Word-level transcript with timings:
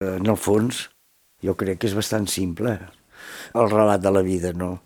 En 0.00 0.26
el 0.26 0.38
fons, 0.40 0.86
jo 1.44 1.54
crec 1.58 1.80
que 1.80 1.90
és 1.90 1.96
bastant 1.96 2.26
simple 2.30 2.78
el 3.54 3.70
relat 3.70 4.00
de 4.00 4.10
la 4.12 4.22
vida, 4.24 4.52
no? 4.56 4.80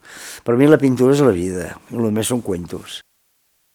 Per 0.44 0.56
mi 0.58 0.66
la 0.68 0.80
pintura 0.80 1.14
és 1.14 1.22
la 1.24 1.34
vida, 1.34 1.70
i 1.90 1.98
el 2.00 2.12
més 2.14 2.30
són 2.32 2.42
cuentos. 2.42 3.00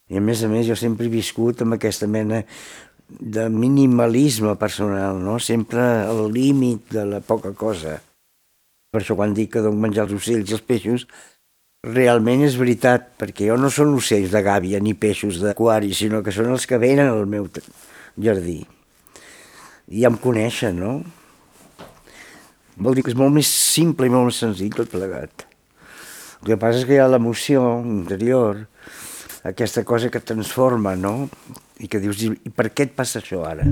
I 0.10 0.20
a 0.20 0.24
més 0.26 0.44
a 0.44 0.50
més 0.52 0.68
jo 0.68 0.76
sempre 0.80 1.08
he 1.08 1.14
viscut 1.14 1.62
amb 1.64 1.78
aquesta 1.78 2.10
mena 2.10 2.42
de 3.10 3.48
minimalisme 3.50 4.56
personal, 4.62 5.20
no? 5.22 5.38
Sempre 5.40 5.82
al 6.06 6.28
límit 6.34 6.90
de 6.94 7.06
la 7.06 7.22
poca 7.26 7.54
cosa. 7.58 8.00
Per 8.90 9.02
això 9.02 9.16
quan 9.18 9.36
dic 9.38 9.54
que 9.54 9.64
dono 9.66 9.78
menjar 9.78 10.08
els 10.08 10.18
ocells 10.18 10.50
i 10.50 10.58
els 10.58 10.66
peixos, 10.66 11.06
realment 11.86 12.44
és 12.46 12.58
veritat, 12.60 13.14
perquè 13.22 13.52
jo 13.52 13.58
no 13.58 13.70
són 13.74 13.94
ocells 13.98 14.34
de 14.34 14.42
gàbia 14.46 14.82
ni 14.82 14.98
peixos 14.98 15.40
d'aquari, 15.44 15.94
sinó 15.94 16.24
que 16.26 16.34
són 16.36 16.52
els 16.56 16.66
que 16.70 16.82
venen 16.82 17.14
al 17.14 17.30
meu 17.30 17.48
jardí. 18.18 18.64
I 19.90 20.04
ja 20.04 20.10
em 20.12 20.18
coneixen, 20.22 20.78
no? 20.78 21.00
Vol 22.80 22.96
dir 22.96 23.04
que 23.04 23.12
és 23.12 23.18
molt 23.18 23.34
més 23.34 23.50
simple 23.50 24.08
i 24.08 24.14
molt 24.14 24.30
més 24.30 24.38
senzill 24.44 24.76
tot 24.76 24.92
plegat. 24.92 25.48
El 26.40 26.52
que 26.52 26.60
passa 26.62 26.80
és 26.80 26.86
que 26.88 26.96
hi 26.96 27.02
ha 27.02 27.10
l'emoció 27.10 27.64
interior, 27.82 28.62
aquesta 29.50 29.84
cosa 29.84 30.12
que 30.14 30.22
transforma, 30.22 30.94
no? 30.96 31.28
I 31.82 31.90
que 31.90 32.00
dius, 32.04 32.22
i 32.22 32.54
per 32.54 32.70
què 32.70 32.88
et 32.88 32.96
passa 32.96 33.20
això 33.20 33.42
ara? 33.50 33.66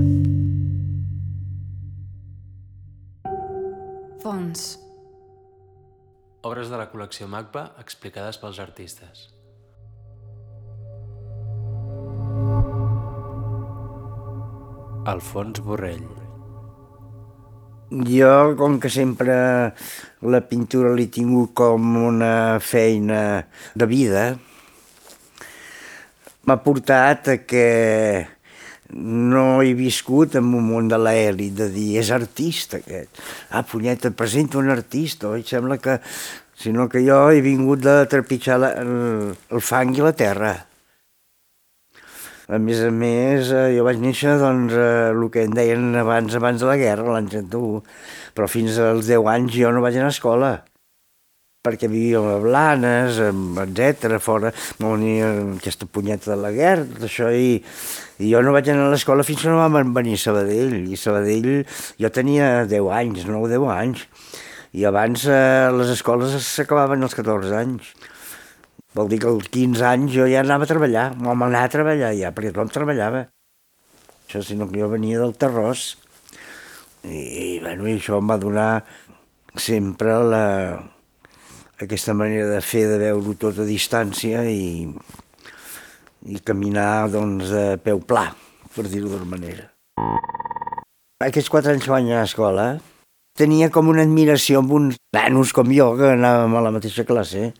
Fons. 4.24 4.68
Obres 6.48 6.68
de 6.72 6.78
la 6.80 6.90
col·lecció 6.90 7.30
MACBA 7.30 7.68
explicades 7.80 8.42
pels 8.42 8.58
artistes. 8.64 9.37
Alfons 15.08 15.60
Borrell. 15.64 16.06
Jo, 17.88 18.32
com 18.58 18.76
que 18.80 18.90
sempre 18.92 19.34
la 20.20 20.40
pintura 20.44 20.92
l'he 20.92 21.06
tingut 21.08 21.54
com 21.56 21.94
una 22.04 22.58
feina 22.60 23.20
de 23.72 23.88
vida, 23.88 24.24
m'ha 26.44 26.58
portat 26.64 27.32
a 27.32 27.38
que 27.48 27.64
no 28.92 29.62
he 29.62 29.72
viscut 29.76 30.36
en 30.36 30.52
un 30.52 30.68
món 30.68 30.92
de 30.92 31.00
l'èlit, 31.00 31.56
de 31.56 31.70
dir, 31.72 31.90
és 32.02 32.12
artista 32.12 32.82
aquest. 32.82 33.20
Ah, 33.48 33.64
punyeta, 33.64 34.12
presenta 34.12 34.60
un 34.60 34.68
artista, 34.72 35.32
oi? 35.32 35.44
Sembla 35.44 35.80
que... 35.80 36.00
Sinó 36.58 36.88
que 36.90 36.98
jo 37.06 37.28
he 37.30 37.38
vingut 37.38 37.84
de 37.84 37.92
trepitjar 38.10 38.56
la, 38.58 38.72
el, 38.80 39.28
el 39.54 39.60
fang 39.62 39.92
i 39.94 40.02
la 40.02 40.10
terra. 40.10 40.56
A 42.48 42.56
més 42.56 42.78
a 42.80 42.88
més, 42.88 43.50
eh, 43.52 43.74
jo 43.76 43.84
vaig 43.84 43.98
néixer, 44.00 44.38
doncs, 44.40 44.72
eh, 44.72 45.10
el 45.12 45.26
que 45.34 45.44
en 45.44 45.52
deien 45.52 45.92
abans, 46.00 46.32
abans 46.34 46.62
de 46.62 46.70
la 46.70 46.78
guerra, 46.80 47.12
l'any 47.12 47.28
31, 47.28 47.82
però 48.34 48.48
fins 48.48 48.78
als 48.80 49.10
10 49.10 49.28
anys 49.34 49.52
jo 49.52 49.72
no 49.74 49.84
vaig 49.84 49.98
anar 50.00 50.08
a 50.08 50.16
escola 50.16 50.52
perquè 51.68 51.88
vivíem 51.90 52.24
a 52.24 52.38
Blanes, 52.40 53.18
etc 53.20 54.16
fora, 54.22 54.52
no 54.80 54.94
venia 54.94 55.28
aquesta 55.58 55.88
punyeta 55.90 56.30
de 56.32 56.38
la 56.40 56.52
guerra, 56.54 56.86
tot 56.94 57.04
això, 57.08 57.28
i, 57.34 57.58
i 58.22 58.30
jo 58.30 58.40
no 58.44 58.54
vaig 58.54 58.70
anar 58.72 58.86
a 58.88 58.92
l'escola 58.94 59.26
fins 59.26 59.42
que 59.42 59.52
no 59.52 59.58
vam 59.60 59.92
venir 59.96 60.16
a 60.16 60.22
Sabadell, 60.22 60.76
i 60.88 60.96
Sabadell 60.96 61.50
jo 62.00 62.12
tenia 62.14 62.64
10 62.70 62.92
anys, 63.00 63.26
9-10 63.28 63.72
anys, 63.74 64.06
i 64.78 64.86
abans 64.88 65.26
eh, 65.28 65.68
les 65.74 65.92
escoles 65.92 66.38
s'acabaven 66.46 67.04
als 67.04 67.18
14 67.18 67.58
anys. 67.58 67.92
Vol 68.96 69.10
dir 69.12 69.18
que 69.20 69.28
als 69.28 69.48
15 69.52 69.84
anys 69.84 70.14
jo 70.14 70.24
ja 70.30 70.40
anava 70.40 70.64
a 70.64 70.70
treballar, 70.70 71.10
vam 71.20 71.44
anar 71.44 71.66
a 71.66 71.72
treballar 71.72 72.14
ja, 72.16 72.32
perquè 72.32 72.54
tothom 72.54 72.72
treballava. 72.72 73.26
Això, 74.24 74.40
sinó 74.44 74.68
que 74.68 74.80
jo 74.80 74.88
venia 74.92 75.20
del 75.20 75.34
Terrós, 75.36 75.90
i, 77.04 77.18
i, 77.18 77.48
bueno, 77.64 77.88
i 77.88 77.98
això 77.98 78.18
em 78.20 78.30
va 78.30 78.38
donar 78.40 78.70
sempre 79.58 80.16
la, 80.24 80.44
aquesta 81.78 82.14
manera 82.14 82.48
de 82.50 82.60
fer, 82.64 82.86
de 82.90 82.98
veure-ho 82.98 83.34
tot 83.38 83.60
a 83.62 83.66
distància 83.68 84.42
i, 84.50 84.88
i 86.26 86.40
caminar 86.44 87.08
doncs, 87.12 87.52
de 87.52 87.66
peu 87.84 88.00
pla, 88.02 88.26
per 88.74 88.88
dir-ho 88.88 89.12
d'una 89.12 89.28
manera. 89.28 89.68
Aquests 91.24 91.50
quatre 91.50 91.74
anys 91.74 91.86
que 91.86 91.92
vaig 91.92 92.08
anar 92.08 92.22
a 92.24 92.28
escola 92.28 92.66
tenia 93.38 93.70
com 93.74 93.90
una 93.90 94.02
admiració 94.06 94.62
amb 94.62 94.74
uns 94.74 94.98
nanos 95.14 95.52
com 95.54 95.70
jo, 95.74 95.92
que 95.98 96.12
anàvem 96.16 96.56
a 96.58 96.64
la 96.66 96.74
mateixa 96.74 97.06
classe, 97.06 97.52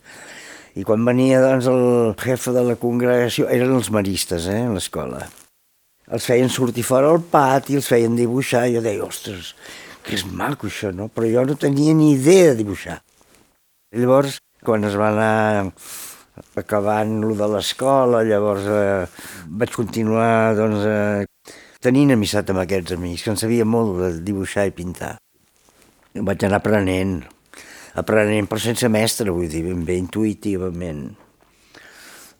i 0.78 0.84
quan 0.87 1.03
venia 1.06 1.41
doncs, 1.43 1.66
el 1.66 2.15
jefe 2.22 2.53
de 2.55 2.62
la 2.62 2.77
congregació, 2.78 3.49
eren 3.50 3.75
els 3.75 3.91
maristes, 3.94 4.47
eh, 4.47 4.62
a 4.69 4.75
l'escola. 4.75 5.25
Els 6.09 6.27
feien 6.31 6.49
sortir 6.49 6.84
fora 6.87 7.11
al 7.11 7.25
pati, 7.33 7.75
els 7.77 7.89
feien 7.91 8.15
dibuixar, 8.16 8.69
i 8.69 8.77
jo 8.77 8.83
deia, 8.84 9.03
ostres, 9.05 9.55
que 10.06 10.15
és 10.15 10.22
maco 10.25 10.69
això, 10.71 10.93
no? 10.94 11.09
Però 11.11 11.27
jo 11.28 11.43
no 11.49 11.56
tenia 11.59 11.97
ni 11.99 12.12
idea 12.15 12.53
de 12.53 12.61
dibuixar. 12.62 13.00
Llavors, 13.97 14.39
quan 14.65 14.87
es 14.87 14.94
va 14.97 15.11
anar 15.11 15.72
acabant 16.61 17.16
lo 17.25 17.34
de 17.34 17.49
l'escola, 17.50 18.22
llavors 18.22 18.69
eh, 18.71 19.25
vaig 19.49 19.75
continuar 19.75 20.55
doncs, 20.59 20.87
eh, 20.87 21.56
tenint 21.83 22.15
amistat 22.15 22.53
amb 22.55 22.62
aquests 22.62 22.95
amics, 22.95 23.25
que 23.25 23.34
en 23.34 23.41
sabia 23.41 23.66
molt 23.66 23.99
de 23.99 24.12
dibuixar 24.31 24.69
i 24.69 24.77
pintar. 24.78 25.16
Vaig 26.15 26.47
anar 26.47 26.62
aprenent, 26.62 27.19
aprenent 27.98 28.48
però 28.50 28.60
sense 28.62 28.88
mestre, 28.92 29.32
vull 29.34 29.50
dir, 29.50 29.64
ben 29.66 29.84
bé 29.86 29.98
intuïtivament. 30.00 31.04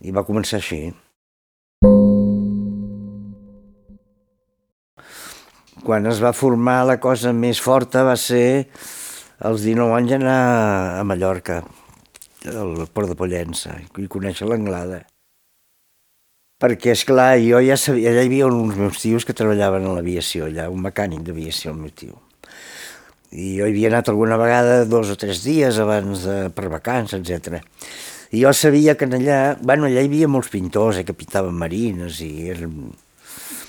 I 0.07 0.15
va 0.15 0.27
començar 0.27 0.61
així. 0.61 0.89
Quan 5.83 6.07
es 6.11 6.19
va 6.21 6.35
formar 6.37 6.83
la 6.87 6.99
cosa 7.01 7.33
més 7.33 7.61
forta 7.63 8.05
va 8.05 8.17
ser 8.21 8.69
als 9.39 9.63
19 9.63 9.95
anys 9.97 10.17
anar 10.19 10.41
a 10.99 11.05
Mallorca, 11.07 11.63
al 12.51 12.89
Port 12.93 13.13
de 13.13 13.17
Pollença, 13.19 13.79
i 13.79 14.11
conèixer 14.11 14.49
l'Anglada. 14.51 15.05
Perquè, 16.59 16.91
és 16.97 17.05
clar, 17.07 17.37
jo 17.39 17.61
ja 17.63 17.77
sabia, 17.79 18.11
allà 18.11 18.25
hi 18.27 18.33
havia 18.33 18.49
uns 18.51 18.75
meus 18.77 18.99
tios 18.99 19.25
que 19.25 19.37
treballaven 19.39 19.87
a 19.87 19.93
l'aviació, 19.95 20.49
allà, 20.49 20.67
un 20.75 20.83
mecànic 20.83 21.23
d'aviació, 21.27 21.71
el 21.71 21.85
meu 21.85 21.95
tio. 21.95 22.19
I 23.29 23.59
jo 23.59 23.67
hi 23.67 23.73
havia 23.75 23.91
anat 23.91 24.09
alguna 24.09 24.39
vegada 24.41 24.85
dos 24.89 25.11
o 25.13 25.17
tres 25.21 25.43
dies 25.45 25.77
abans 25.83 26.25
de, 26.25 26.37
per 26.55 26.71
vacances, 26.73 27.21
etc. 27.21 27.61
I 28.33 28.43
jo 28.45 28.53
sabia 28.57 28.95
que 28.97 29.09
allà, 29.09 29.57
bueno, 29.61 29.85
allà 29.89 30.01
hi 30.01 30.09
havia 30.09 30.29
molts 30.29 30.49
pintors 30.53 31.01
eh, 31.01 31.05
que 31.05 31.17
pintaven 31.17 31.57
marines 31.57 32.23
i 32.25 32.49
eren... 32.55 32.89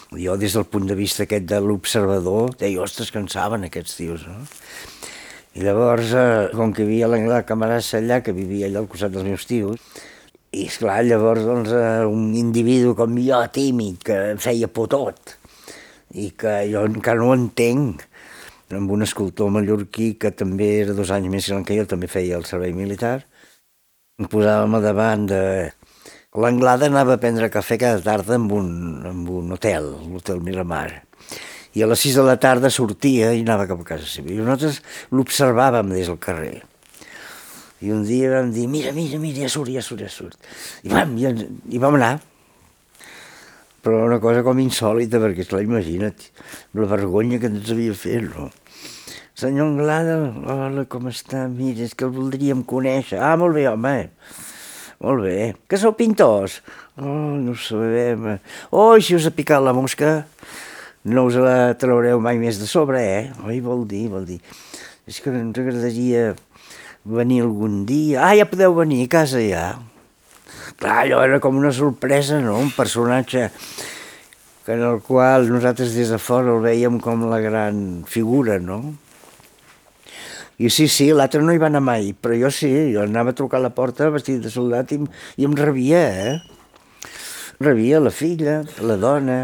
jo 0.09 0.35
des 0.41 0.55
del 0.55 0.65
punt 0.65 0.87
de 0.89 0.95
vista 0.97 1.23
aquest 1.23 1.45
de 1.45 1.59
l'observador 1.61 2.55
deia, 2.57 2.81
ostres, 2.81 3.11
cansaven 3.13 3.67
aquests 3.67 3.99
tios, 3.99 4.25
no? 4.27 4.39
I 5.59 5.65
llavors, 5.65 6.13
eh, 6.15 6.49
com 6.55 6.71
que 6.73 6.83
hi 6.83 6.87
havia 6.87 7.09
l'Anglà 7.11 7.43
Camarassa 7.45 7.99
allà, 7.99 8.21
que 8.23 8.33
vivia 8.33 8.67
allà 8.67 8.83
al 8.83 8.89
costat 8.89 9.11
dels 9.13 9.27
meus 9.27 9.45
tios, 9.49 9.83
i 10.55 10.65
esclar, 10.65 11.03
llavors 11.05 11.45
doncs, 11.45 11.71
eh, 11.75 12.05
un 12.07 12.31
individu 12.37 12.95
com 12.97 13.17
jo, 13.21 13.43
tímid, 13.53 13.99
que 14.07 14.19
feia 14.41 14.69
por 14.71 14.89
tot, 14.89 15.35
i 16.15 16.31
que 16.31 16.61
jo 16.71 16.87
encara 16.89 17.21
no 17.21 17.35
entenc, 17.35 18.08
amb 18.75 18.91
un 18.93 19.03
escultor 19.05 19.49
mallorquí 19.53 20.13
que 20.21 20.31
també 20.31 20.69
era 20.83 20.95
dos 20.97 21.11
anys 21.15 21.31
més 21.33 21.49
gran 21.49 21.65
que 21.65 21.77
jo, 21.77 21.87
també 21.89 22.09
feia 22.11 22.37
el 22.37 22.45
servei 22.49 22.73
militar, 22.77 23.23
em 24.19 24.29
posàvem 24.29 24.77
a 24.77 24.81
davant 24.83 25.27
de... 25.29 25.43
L'Anglada 26.37 26.85
anava 26.85 27.15
a 27.15 27.21
prendre 27.21 27.49
cafè 27.49 27.79
cada 27.81 28.03
tarda 28.05 28.35
en 28.37 28.45
un, 28.53 28.67
en 29.09 29.23
un 29.33 29.55
hotel, 29.55 29.95
l'Hotel 30.11 30.43
Miramar 30.45 31.09
i 31.77 31.83
a 31.83 31.87
les 31.89 32.01
6 32.01 32.17
de 32.17 32.25
la 32.25 32.37
tarda 32.41 32.71
sortia 32.73 33.31
i 33.35 33.43
anava 33.43 33.67
cap 33.69 33.81
a 33.83 33.87
casa 33.87 34.07
seva. 34.09 34.31
I 34.33 34.39
nosaltres 34.39 34.81
l'observàvem 35.13 35.93
des 35.93 36.09
del 36.09 36.19
carrer. 36.21 36.57
I 37.85 37.93
un 37.95 38.03
dia 38.07 38.31
vam 38.33 38.49
dir, 38.51 38.65
mira, 38.67 38.91
mira, 38.95 39.19
mira, 39.21 39.45
ja 39.45 39.51
surt, 39.51 39.71
ja 39.71 39.83
surt, 39.85 40.03
ja 40.03 40.09
surt. 40.11 40.35
I 40.83 40.91
vam, 40.91 41.13
i, 41.17 41.29
i 41.75 41.81
vam 41.81 41.95
anar. 41.99 42.17
Però 43.85 44.03
una 44.05 44.19
cosa 44.23 44.43
com 44.43 44.59
insòlita, 44.59 45.21
perquè, 45.23 45.45
esclar, 45.45 45.63
imagina't, 45.63 46.29
la 46.75 46.87
vergonya 46.91 47.39
que 47.39 47.51
ens 47.51 47.71
havia 47.71 47.95
fet, 47.95 48.27
no? 48.33 48.49
Senyor 49.39 49.69
Anglada, 49.71 50.17
hola, 50.51 50.83
com 50.91 51.07
està? 51.07 51.45
Mira, 51.47 51.85
és 51.87 51.95
que 51.95 52.07
el 52.07 52.15
voldríem 52.15 52.65
conèixer. 52.67 53.21
Ah, 53.23 53.37
molt 53.39 53.55
bé, 53.55 53.69
home. 53.71 54.09
Molt 54.99 55.23
bé. 55.23 55.37
Que 55.71 55.79
sou 55.79 55.95
pintors? 55.95 56.59
Oh, 56.99 57.37
no 57.39 57.55
ho 57.55 57.59
sabem. 57.59 58.33
Oh, 58.75 58.97
si 58.99 59.15
us 59.15 59.29
ha 59.29 59.31
picat 59.31 59.63
la 59.63 59.75
mosca? 59.77 60.17
no 61.03 61.25
us 61.25 61.37
la 61.39 61.73
traureu 61.79 62.19
mai 62.19 62.37
més 62.39 62.59
de 62.59 62.67
sobre, 62.67 62.99
eh? 62.99 63.23
Oi, 63.47 63.59
vol 63.63 63.85
dir, 63.87 64.07
vol 64.11 64.25
dir. 64.27 64.39
És 65.07 65.19
que 65.23 65.31
ens 65.31 65.57
agradaria 65.57 66.33
venir 67.07 67.41
algun 67.45 67.85
dia. 67.87 68.25
Ah, 68.27 68.35
ja 68.35 68.47
podeu 68.49 68.75
venir 68.75 69.05
a 69.05 69.11
casa 69.11 69.41
ja. 69.41 69.79
Clar, 70.79 71.01
allò 71.03 71.19
era 71.25 71.41
com 71.43 71.57
una 71.59 71.73
sorpresa, 71.75 72.37
no? 72.39 72.55
Un 72.55 72.69
personatge 72.71 73.49
en 74.69 74.83
el 74.85 75.01
qual 75.01 75.49
nosaltres 75.49 75.91
des 75.91 76.11
de 76.13 76.19
fora 76.21 76.53
el 76.53 76.61
veiem 76.63 76.99
com 77.03 77.25
la 77.27 77.39
gran 77.43 78.05
figura, 78.07 78.59
no? 78.63 78.77
I 80.59 80.69
sí, 80.71 80.85
sí, 80.87 81.09
l'altre 81.11 81.41
no 81.43 81.51
hi 81.51 81.59
va 81.59 81.67
anar 81.67 81.81
mai, 81.83 82.13
però 82.13 82.37
jo 82.37 82.51
sí, 82.53 82.69
jo 82.93 83.01
anava 83.03 83.33
a 83.33 83.35
trucar 83.35 83.59
a 83.59 83.65
la 83.65 83.73
porta 83.75 84.07
vestit 84.13 84.39
de 84.43 84.51
soldat 84.53 84.93
i, 84.95 85.01
i 85.35 85.47
em 85.49 85.57
rebia, 85.57 85.99
eh? 85.99 87.11
Rebia 87.59 87.99
la 87.99 88.13
filla, 88.15 88.61
la 88.79 88.95
dona, 89.01 89.39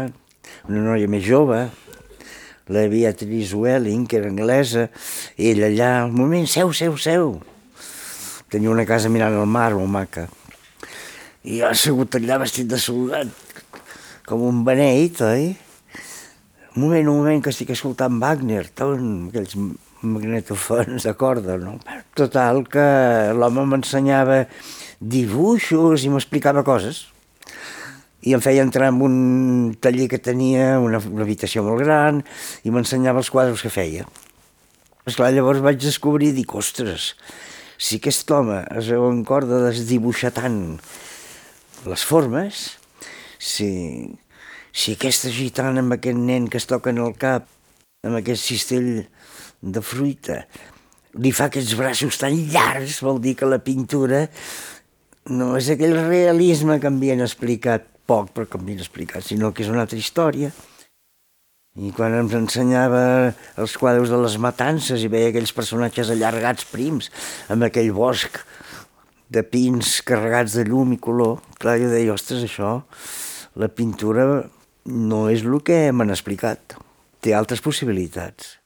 una 0.70 0.86
noia 0.88 1.10
més 1.10 1.26
jove, 1.26 1.66
la 2.72 2.86
Beatrice 2.88 3.60
Welling, 3.60 4.08
que 4.08 4.22
era 4.22 4.32
anglesa, 4.32 4.88
ella 5.36 5.68
allà, 5.68 5.92
al 6.06 6.16
moment, 6.16 6.48
seu, 6.48 6.72
seu, 6.72 6.96
seu. 6.96 7.34
Tenia 8.48 8.72
una 8.72 8.88
casa 8.88 9.12
mirant 9.12 9.36
al 9.36 9.48
mar, 9.50 9.74
molt 9.76 9.92
maca. 10.00 10.28
I 11.46 11.60
jo 11.60 11.68
he 11.70 11.76
sigut 11.78 12.16
allà 12.18 12.40
vestit 12.42 12.66
de 12.66 12.78
soldat, 12.82 13.28
com 14.26 14.40
un 14.42 14.64
beneit, 14.66 15.20
oi? 15.22 15.52
Un 16.74 16.82
moment, 16.82 17.06
un 17.06 17.20
moment, 17.20 17.42
que 17.44 17.52
estic 17.54 17.70
escoltant 17.70 18.18
Wagner, 18.18 18.64
tot, 18.74 18.98
aquells 19.30 19.54
magnetofons 20.02 21.06
de 21.06 21.14
corda, 21.14 21.54
no? 21.62 21.76
Total, 22.18 22.64
que 22.66 22.88
l'home 23.38 23.62
m'ensenyava 23.70 24.42
dibuixos 24.98 26.02
i 26.02 26.10
m'explicava 26.10 26.66
coses 26.66 27.04
i 28.26 28.34
em 28.34 28.42
feia 28.42 28.66
entrar 28.66 28.90
en 28.90 28.98
un 29.06 29.16
taller 29.78 30.10
que 30.10 30.18
tenia, 30.18 30.80
una, 30.82 30.98
una 30.98 31.22
habitació 31.22 31.62
molt 31.62 31.86
gran, 31.86 32.24
i 32.66 32.74
m'ensenyava 32.74 33.22
els 33.22 33.30
quadres 33.30 33.62
que 33.62 33.70
feia. 33.70 34.10
Esclar, 35.06 35.30
llavors 35.30 35.62
vaig 35.62 35.78
descobrir 35.78 36.34
dic, 36.34 36.58
ostres, 36.58 37.12
si 37.78 38.02
aquest 38.02 38.34
home 38.34 38.64
es 38.80 38.90
veu 38.90 39.06
en 39.12 39.22
corda 39.28 39.68
desdibuixar 39.68 40.34
tant 40.34 40.64
les 41.90 42.04
formes, 42.04 42.62
si, 43.38 43.70
si 44.72 44.96
aquesta 44.96 45.32
gitana 45.32 45.82
amb 45.84 45.96
aquest 45.96 46.18
nen 46.18 46.48
que 46.50 46.60
es 46.60 46.68
toca 46.68 46.92
en 46.92 47.02
el 47.04 47.14
cap, 47.20 47.48
amb 48.06 48.18
aquest 48.20 48.44
cistell 48.46 48.90
de 49.62 49.82
fruita, 49.82 50.42
li 51.16 51.32
fa 51.32 51.48
aquests 51.48 51.74
braços 51.78 52.18
tan 52.20 52.36
llargs, 52.52 53.00
vol 53.04 53.20
dir 53.24 53.36
que 53.38 53.48
la 53.48 53.62
pintura 53.64 54.26
no 55.32 55.54
és 55.58 55.70
aquell 55.72 55.96
realisme 56.06 56.78
que 56.80 56.90
em 56.90 56.98
havien 57.00 57.24
explicat 57.24 57.86
poc, 58.06 58.30
però 58.34 58.46
com 58.50 58.62
m'havien 58.62 58.84
explicat, 58.84 59.24
sinó 59.26 59.52
que 59.52 59.64
és 59.64 59.72
una 59.72 59.86
altra 59.86 59.98
història. 59.98 60.52
I 61.76 61.90
quan 61.92 62.14
ens 62.16 62.32
ensenyava 62.32 63.00
els 63.60 63.74
quadres 63.76 64.08
de 64.08 64.20
les 64.22 64.38
matances 64.40 65.02
i 65.04 65.10
veia 65.12 65.28
aquells 65.28 65.52
personatges 65.52 66.12
allargats 66.14 66.64
prims 66.70 67.10
amb 67.52 67.66
aquell 67.66 67.90
bosc 67.92 68.38
de 69.32 69.42
pins 69.42 70.00
carregats 70.06 70.54
de 70.58 70.64
llum 70.68 70.92
i 70.94 71.00
color, 71.02 71.40
clar, 71.60 71.78
jo 71.82 71.90
deia, 71.90 72.14
ostres, 72.14 72.44
això, 72.46 72.78
la 73.58 73.68
pintura 73.68 74.26
no 74.86 75.26
és 75.32 75.42
el 75.42 75.58
que 75.66 75.90
m'han 75.92 76.14
explicat. 76.14 76.76
Té 77.20 77.34
altres 77.34 77.62
possibilitats. 77.64 78.56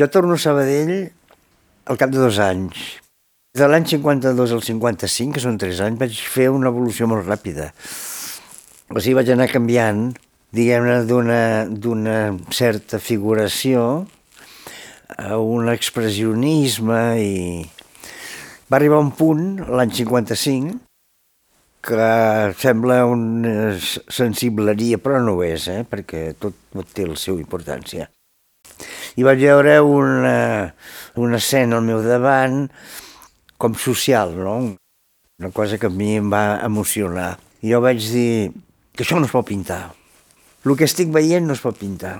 Jo 0.00 0.08
torno 0.08 0.34
a 0.34 0.40
Sabadell 0.40 1.10
al 1.86 1.98
cap 2.00 2.10
de 2.10 2.18
dos 2.18 2.38
anys. 2.42 2.98
De 3.54 3.66
l'any 3.66 3.84
52 3.90 4.54
al 4.54 4.62
55, 4.62 5.34
que 5.34 5.42
són 5.42 5.58
tres 5.58 5.80
anys, 5.84 5.98
vaig 6.00 6.16
fer 6.32 6.48
una 6.54 6.70
evolució 6.70 7.08
molt 7.10 7.26
ràpida. 7.26 7.70
O 8.90 8.98
sigui, 8.98 9.16
vaig 9.18 9.32
anar 9.34 9.50
canviant, 9.50 10.08
diguem-ne, 10.56 11.02
d'una 11.04 12.18
certa 12.54 12.98
figuració 13.02 14.06
a 15.18 15.38
un 15.38 15.70
expressionisme 15.72 17.02
i... 17.22 17.34
Va 18.70 18.78
arribar 18.78 19.00
un 19.02 19.10
punt, 19.18 19.46
l'any 19.66 19.90
55, 19.96 20.76
que 21.82 22.54
sembla 22.60 23.00
una 23.08 23.72
sensibleria, 23.80 25.00
però 25.02 25.18
no 25.24 25.38
ho 25.38 25.42
és, 25.42 25.66
eh? 25.72 25.82
perquè 25.88 26.36
tot, 26.38 26.54
tot 26.70 26.92
té 26.94 27.06
la 27.08 27.16
seva 27.18 27.40
importància. 27.40 28.06
I 29.18 29.26
vaig 29.26 29.42
veure 29.42 29.80
una, 29.82 30.36
una 31.18 31.40
escena 31.40 31.80
al 31.80 31.86
meu 31.88 32.02
davant 32.04 32.68
com 33.60 33.74
social, 33.74 34.36
no? 34.38 34.56
Una 35.40 35.50
cosa 35.56 35.78
que 35.80 35.88
a 35.88 35.94
mi 35.94 36.14
em 36.20 36.30
va 36.32 36.60
emocionar. 36.64 37.32
I 37.64 37.72
jo 37.74 37.80
vaig 37.82 38.04
dir 38.12 38.52
que 38.94 39.04
això 39.04 39.18
no 39.18 39.26
es 39.26 39.34
pot 39.34 39.48
pintar. 39.48 39.88
El 40.64 40.76
que 40.76 40.86
estic 40.86 41.10
veient 41.12 41.48
no 41.48 41.56
es 41.56 41.64
pot 41.64 41.78
pintar. 41.80 42.18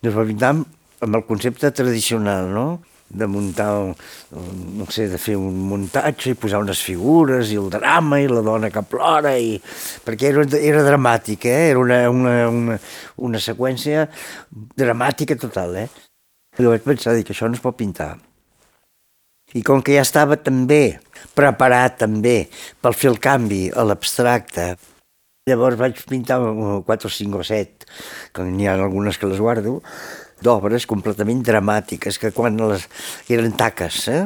No 0.00 0.12
es 0.12 0.16
pot 0.16 0.28
pintar 0.28 0.54
amb 0.54 0.68
el 1.00 1.24
concepte 1.26 1.70
tradicional, 1.70 2.52
no? 2.52 2.68
de 3.10 3.26
muntar, 3.26 3.96
no 4.30 4.86
sé, 4.86 5.08
de 5.10 5.18
fer 5.18 5.34
un 5.34 5.56
muntatge 5.66 6.30
i 6.30 6.38
posar 6.38 6.60
unes 6.62 6.78
figures 6.86 7.50
i 7.50 7.58
el 7.58 7.66
drama 7.72 8.20
i 8.22 8.28
la 8.30 8.42
dona 8.46 8.70
que 8.70 8.84
plora 8.86 9.34
i... 9.34 9.56
perquè 10.06 10.30
era, 10.30 10.44
era 10.60 10.84
dramàtic, 10.86 11.48
eh? 11.50 11.72
era 11.72 11.82
una, 11.82 11.98
una, 12.10 12.34
una, 12.48 12.78
una 13.18 13.42
seqüència 13.42 14.06
dramàtica 14.78 15.34
total. 15.34 15.74
Eh? 15.82 15.88
I 16.58 16.68
vaig 16.70 16.86
pensar 16.86 17.16
que 17.18 17.34
això 17.34 17.50
no 17.50 17.58
es 17.58 17.64
pot 17.64 17.76
pintar. 17.76 18.14
I 19.58 19.64
com 19.66 19.82
que 19.82 19.96
ja 19.98 20.06
estava 20.06 20.38
també 20.38 21.00
preparat 21.34 21.98
també 22.04 22.44
per 22.78 22.94
fer 22.94 23.10
el 23.10 23.18
canvi 23.18 23.64
a 23.74 23.82
l'abstracte, 23.82 24.76
llavors 25.50 25.78
vaig 25.80 25.98
pintar 26.06 26.38
4 26.38 26.86
o 26.86 27.10
5 27.10 27.42
o 27.42 27.46
7, 27.46 27.90
que 28.30 28.46
n'hi 28.46 28.70
ha 28.70 28.76
algunes 28.78 29.18
que 29.18 29.26
les 29.26 29.42
guardo, 29.42 29.80
d'obres 30.44 30.86
completament 30.90 31.42
dramàtiques, 31.46 32.18
que 32.20 32.32
quan 32.36 32.58
les... 32.70 32.86
eren 33.28 33.56
taques, 33.58 34.02
eh? 34.12 34.24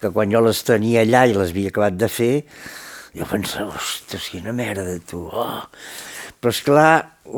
que 0.00 0.12
quan 0.12 0.32
jo 0.32 0.42
les 0.44 0.60
tenia 0.66 1.02
allà 1.06 1.24
i 1.26 1.36
les 1.36 1.52
havia 1.54 1.72
acabat 1.72 1.96
de 1.96 2.08
fer, 2.12 2.32
jo 3.16 3.26
pensava, 3.30 3.76
ostres, 3.80 4.28
quina 4.32 4.52
merda, 4.52 4.98
tu, 5.08 5.24
oh! 5.32 5.62
Però, 6.36 6.52
esclar, 6.52 6.90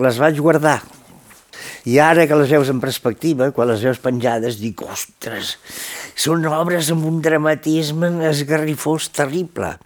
les 0.03 0.19
vaig 0.19 0.41
guardar, 0.43 0.81
i 1.89 1.99
ara 2.03 2.27
que 2.29 2.37
les 2.37 2.51
veus 2.51 2.69
en 2.73 2.81
perspectiva, 2.83 3.51
quan 3.55 3.71
les 3.71 3.83
veus 3.87 4.01
penjades, 4.03 4.59
dic, 4.61 4.83
ostres, 4.85 5.57
són 6.19 6.45
obres 6.51 6.91
amb 6.93 7.07
un 7.09 7.23
dramatisme 7.25 8.11
esgarrifós 8.29 9.09
terrible. 9.15 9.77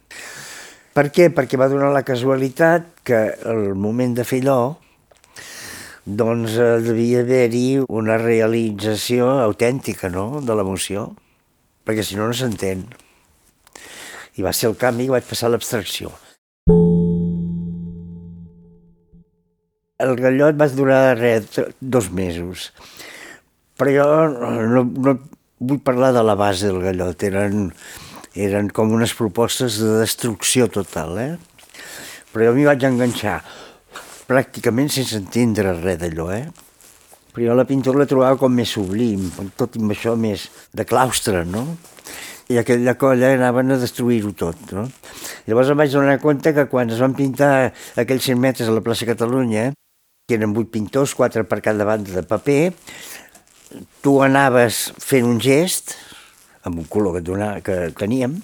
Per 0.93 1.07
què? 1.15 1.31
Perquè 1.33 1.61
va 1.61 1.71
donar 1.73 1.93
la 1.93 2.05
casualitat 2.05 2.89
que 3.07 3.21
al 3.49 3.73
moment 3.79 4.17
de 4.19 4.27
fer 4.29 4.43
allò, 4.43 4.75
doncs 6.07 6.57
eh, 6.59 6.81
devia 6.85 7.23
haver-hi 7.23 7.85
una 7.89 8.19
realització 8.21 9.31
autèntica 9.45 10.11
no? 10.11 10.41
de 10.43 10.59
l'emoció, 10.59 11.13
perquè 11.87 12.05
si 12.07 12.19
no, 12.19 12.27
no 12.31 12.37
s'entén. 12.37 12.89
I 14.39 14.45
va 14.45 14.55
ser 14.57 14.71
el 14.73 14.79
canvi 14.81 15.09
que 15.09 15.19
vaig 15.19 15.29
passar 15.29 15.51
a 15.51 15.55
l'abstracció. 15.57 16.15
el 20.03 20.17
gallot 20.19 20.59
va 20.59 20.69
durar 20.73 21.17
res, 21.19 21.61
dos 21.81 22.11
mesos. 22.11 22.71
Però 23.79 23.93
jo 23.95 24.07
no, 24.75 24.85
no 24.85 25.17
vull 25.63 25.83
parlar 25.85 26.13
de 26.17 26.25
la 26.27 26.37
base 26.39 26.69
del 26.69 26.83
gallot, 26.83 27.23
eren, 27.29 27.71
eren 28.35 28.71
com 28.75 28.93
unes 28.95 29.15
propostes 29.19 29.79
de 29.83 29.95
destrucció 30.01 30.69
total, 30.73 31.19
eh? 31.23 31.33
Però 32.33 32.49
jo 32.49 32.57
m'hi 32.57 32.67
vaig 32.67 32.87
enganxar, 32.89 33.41
pràcticament 34.33 34.91
sense 34.93 35.19
entendre 35.19 35.75
res 35.79 35.99
d'allò, 36.01 36.31
eh? 36.33 36.47
Però 37.33 37.47
jo 37.47 37.57
la 37.57 37.69
pintura 37.69 38.03
la 38.03 38.09
trobava 38.09 38.39
com 38.41 38.53
més 38.53 38.73
sublim, 38.77 39.29
tot 39.57 39.77
amb 39.81 39.93
això 39.95 40.15
més 40.21 40.49
de 40.77 40.85
claustre, 40.89 41.45
no? 41.49 41.65
I 42.53 42.59
aquella 42.61 42.97
colla 43.01 43.31
anaven 43.33 43.73
a 43.73 43.79
destruir-ho 43.81 44.33
tot, 44.37 44.73
no? 44.77 44.87
Llavors 45.49 45.73
em 45.73 45.81
vaig 45.81 45.93
donar 45.95 46.19
compte 46.21 46.53
que 46.57 46.67
quan 46.69 46.93
es 46.93 47.01
van 47.01 47.17
pintar 47.17 47.73
aquells 48.01 48.29
100 48.29 48.41
metres 48.41 48.69
a 48.69 48.77
la 48.77 48.85
plaça 48.85 49.09
Catalunya, 49.09 49.71
que 50.29 50.37
eren 50.39 50.53
vuit 50.57 50.69
pintors, 50.73 51.17
quatre 51.19 51.45
per 51.49 51.61
cada 51.65 51.87
banda 51.89 52.13
de 52.15 52.25
paper, 52.29 52.73
tu 54.05 54.19
anaves 54.25 54.85
fent 55.01 55.29
un 55.29 55.41
gest, 55.41 55.97
amb 56.69 56.83
un 56.85 56.89
color 56.89 57.17
que, 57.17 57.25
donava, 57.27 57.61
que 57.65 57.79
teníem, 57.99 58.39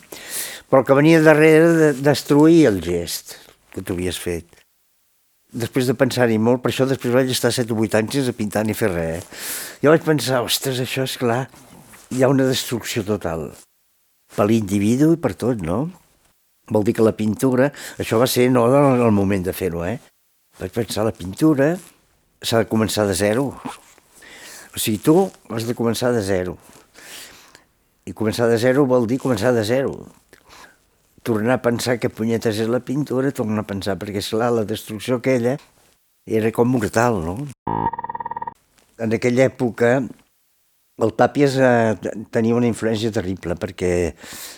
però 0.68 0.84
que 0.84 0.96
venia 0.96 1.20
darrere 1.24 1.74
de 1.76 1.92
destruir 2.00 2.64
el 2.72 2.80
gest 2.84 3.36
que 3.74 3.84
tu 3.84 3.94
fet. 3.94 4.57
Després 5.48 5.86
de 5.88 5.94
pensar-hi 5.96 6.36
molt, 6.36 6.60
per 6.60 6.68
això 6.68 6.84
després 6.84 7.14
vaig 7.14 7.30
estar 7.32 7.48
7 7.54 7.72
o 7.72 7.78
8 7.80 7.96
anys 8.02 8.18
sense 8.18 8.34
pintar 8.36 8.66
ni 8.68 8.74
fer 8.76 8.90
res. 8.92 9.24
Eh? 9.24 9.38
Jo 9.80 9.94
vaig 9.94 10.04
pensar, 10.04 10.42
ostres, 10.44 10.76
això 10.82 11.06
és 11.08 11.16
clar, 11.16 11.46
hi 12.12 12.20
ha 12.20 12.28
una 12.28 12.44
destrucció 12.44 13.00
total. 13.06 13.46
Per 14.36 14.44
l'individu 14.44 15.14
i 15.14 15.20
per 15.22 15.32
tot, 15.40 15.62
no? 15.64 15.86
Vol 16.68 16.84
dir 16.84 16.92
que 16.98 17.06
la 17.06 17.16
pintura, 17.16 17.70
això 17.96 18.20
va 18.20 18.28
ser 18.28 18.50
no 18.52 18.66
en 18.68 19.00
el 19.00 19.14
moment 19.16 19.46
de 19.46 19.56
fer-ho, 19.56 19.86
eh? 19.88 19.96
Vaig 20.60 20.74
pensar, 20.74 21.06
la 21.08 21.16
pintura 21.16 21.70
s'ha 22.44 22.60
de 22.60 22.68
començar 22.68 23.06
de 23.08 23.16
zero. 23.16 23.48
O 24.76 24.76
sigui, 24.76 25.00
tu 25.00 25.30
has 25.48 25.64
de 25.64 25.72
començar 25.72 26.12
de 26.12 26.20
zero. 26.20 26.58
I 28.04 28.12
començar 28.12 28.50
de 28.52 28.60
zero 28.60 28.84
vol 28.84 29.08
dir 29.08 29.16
començar 29.22 29.54
de 29.56 29.64
zero. 29.64 29.96
Tornar 31.28 31.58
a 31.58 31.60
pensar 31.60 31.98
que 32.00 32.08
punyetes 32.08 32.56
és 32.64 32.70
la 32.72 32.80
pintura, 32.80 33.34
tornar 33.36 33.66
a 33.66 33.68
pensar, 33.68 33.98
perquè 34.00 34.22
esclar, 34.22 34.48
la 34.54 34.62
destrucció 34.64 35.18
aquella 35.18 35.58
era 36.24 36.48
com 36.56 36.70
mortal, 36.72 37.18
no? 37.20 37.34
En 38.96 39.12
aquella 39.12 39.44
època 39.50 39.98
el 41.04 41.12
Tàpies 41.20 41.58
eh, 41.60 42.14
tenia 42.32 42.56
una 42.56 42.70
influència 42.70 43.12
terrible 43.14 43.58
perquè, 43.60 43.90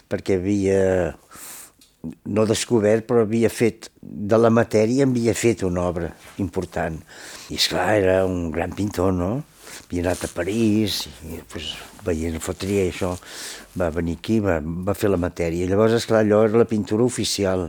perquè 0.09 0.39
havia 0.39 0.79
no 2.33 2.47
descobert, 2.49 3.05
però 3.09 3.27
havia 3.27 3.50
fet, 3.53 3.91
de 4.00 4.39
la 4.39 4.49
matèria 4.55 5.05
havia 5.05 5.35
fet 5.35 5.67
una 5.67 5.89
obra 5.91 6.15
important. 6.41 6.97
I 7.50 7.59
esclar, 7.59 7.89
era 7.99 8.21
un 8.25 8.49
gran 8.55 8.73
pintor, 8.79 9.12
no? 9.12 9.33
Havia 9.87 10.05
anat 10.05 10.25
a 10.27 10.31
París, 10.35 11.03
i 11.27 11.41
pues, 11.50 11.73
veient 12.07 12.39
fotria 12.43 12.87
i 12.87 12.93
això, 12.93 13.15
va 13.79 13.91
venir 13.95 14.19
aquí, 14.19 14.39
va, 14.45 14.61
va 14.62 14.95
fer 14.95 15.11
la 15.11 15.21
matèria. 15.21 15.69
Llavors, 15.71 15.97
esclar, 15.99 16.25
allò 16.25 16.45
era 16.47 16.62
la 16.62 16.69
pintura 16.69 17.05
oficial. 17.05 17.69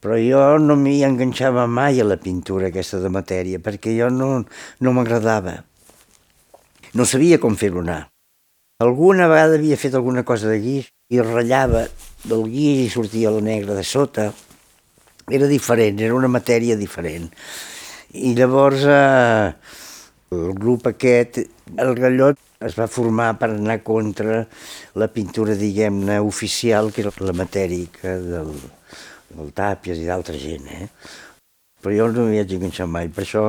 Però 0.00 0.16
jo 0.16 0.40
no 0.62 0.76
m'hi 0.80 1.02
enganxava 1.04 1.66
mai 1.68 2.00
a 2.00 2.06
la 2.08 2.16
pintura 2.16 2.70
aquesta 2.70 3.02
de 3.02 3.10
matèria, 3.12 3.60
perquè 3.60 3.92
jo 3.98 4.08
no, 4.14 4.30
no 4.80 4.94
m'agradava. 4.96 5.58
No 6.96 7.04
sabia 7.06 7.38
com 7.38 7.58
fer-ho 7.58 7.84
anar. 7.84 8.06
Alguna 8.80 9.26
vegada 9.28 9.58
havia 9.58 9.76
fet 9.76 9.94
alguna 9.94 10.24
cosa 10.24 10.48
de 10.48 10.56
guix 10.62 10.86
i 11.12 11.20
ratllava 11.20 11.84
del 12.24 12.46
guix 12.48 12.86
i 12.86 12.88
sortia 12.88 13.28
el 13.28 13.42
negre 13.44 13.76
de 13.76 13.84
sota. 13.84 14.30
Era 15.28 15.46
diferent, 15.50 16.00
era 16.00 16.16
una 16.16 16.30
matèria 16.32 16.78
diferent. 16.80 17.28
I 18.16 18.32
llavors 18.38 18.86
eh, 18.88 19.52
el 20.30 20.54
grup 20.54 20.86
aquest, 20.86 21.40
el 21.76 21.96
Gallot, 21.98 22.38
es 22.62 22.76
va 22.78 22.86
formar 22.86 23.32
per 23.40 23.48
anar 23.50 23.80
contra 23.82 24.44
la 25.00 25.08
pintura, 25.10 25.56
diguem-ne, 25.58 26.20
oficial, 26.22 26.92
que 26.94 27.02
era 27.02 27.12
la 27.24 27.34
matèrica 27.34 28.14
del, 28.22 28.52
del 29.32 29.50
Tàpies 29.56 29.98
i 29.98 30.06
d'altra 30.06 30.38
gent. 30.38 30.68
Eh? 30.70 30.86
Però 31.80 31.96
jo 31.96 32.08
no 32.14 32.28
m'hi 32.28 32.38
haig 32.42 32.54
enganxat 32.58 32.92
mai, 32.92 33.10
per 33.10 33.24
això 33.24 33.44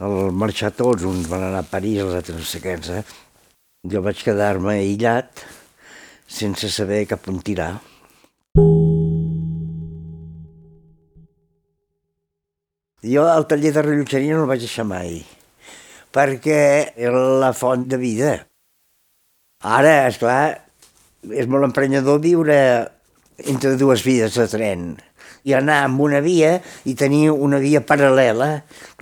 al 0.00 0.34
marxar 0.34 0.72
tots, 0.74 1.06
uns 1.06 1.28
van 1.30 1.46
anar 1.50 1.62
a 1.62 1.70
París, 1.70 2.00
els 2.02 2.16
altres 2.16 2.40
no 2.40 2.48
sé 2.48 2.62
què, 2.64 2.74
eh? 2.96 3.04
Jo 3.90 4.02
vaig 4.04 4.18
quedar-me 4.24 4.80
aïllat 4.80 5.44
sense 6.30 6.68
saber 6.72 7.04
cap 7.08 7.28
on 7.30 7.38
tirar. 7.44 7.74
Jo 13.04 13.28
al 13.30 13.46
taller 13.48 13.72
de 13.76 13.84
rellotgeria 13.84 14.36
no 14.36 14.44
el 14.44 14.50
vaig 14.50 14.64
deixar 14.64 14.84
mai, 14.88 15.22
perquè 16.14 16.62
era 16.96 17.26
la 17.42 17.52
font 17.56 17.86
de 17.88 17.98
vida. 18.00 18.32
Ara, 19.60 20.06
és 20.08 20.18
clar, 20.20 20.42
és 21.28 21.48
molt 21.50 21.68
emprenyador 21.68 22.20
viure 22.24 22.56
entre 23.48 23.76
dues 23.80 24.02
vides 24.04 24.36
de 24.36 24.46
tren 24.50 24.90
i 25.44 25.54
anar 25.56 25.78
amb 25.86 26.00
una 26.04 26.20
via 26.20 26.58
i 26.88 26.94
tenir 26.98 27.30
una 27.32 27.60
via 27.62 27.80
paral·lela, 27.84 28.50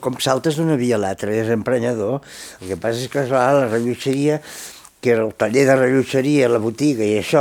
com 0.03 0.19
saltes 0.23 0.59
d'una 0.59 0.77
via 0.79 0.95
a 0.99 1.03
l'altra, 1.03 1.35
és 1.35 1.51
emprenyador. 1.51 2.21
El 2.61 2.73
que 2.73 2.79
passa 2.81 3.03
és 3.03 3.11
que, 3.13 3.25
clar, 3.27 3.47
la 3.57 3.71
rellotgeria 3.71 4.39
que 5.09 5.15
era 5.15 5.25
el 5.25 5.33
taller 5.33 5.65
de 5.65 5.75
rellotgeria, 5.77 6.51
la 6.53 6.59
botiga 6.61 7.01
i 7.07 7.15
això, 7.17 7.41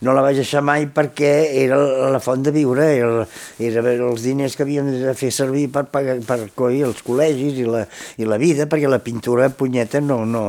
no 0.00 0.14
la 0.16 0.22
vaig 0.24 0.38
deixar 0.40 0.62
mai 0.64 0.86
perquè 0.88 1.32
era 1.60 1.76
la 2.08 2.20
font 2.24 2.40
de 2.46 2.54
viure, 2.54 2.86
era, 2.96 3.26
era 3.60 3.92
els 3.98 4.24
diners 4.24 4.56
que 4.56 4.64
havíem 4.64 4.88
de 5.02 5.12
fer 5.18 5.28
servir 5.36 5.66
per, 5.74 5.84
pagar, 5.92 6.16
per 6.24 6.38
coi 6.56 6.80
els 6.86 7.04
col·legis 7.04 7.60
i 7.60 7.68
la, 7.68 7.84
i 8.16 8.28
la 8.28 8.40
vida, 8.40 8.64
perquè 8.64 8.88
la 8.88 9.02
pintura, 9.04 9.50
punyeta, 9.52 10.00
no, 10.00 10.22
no. 10.24 10.46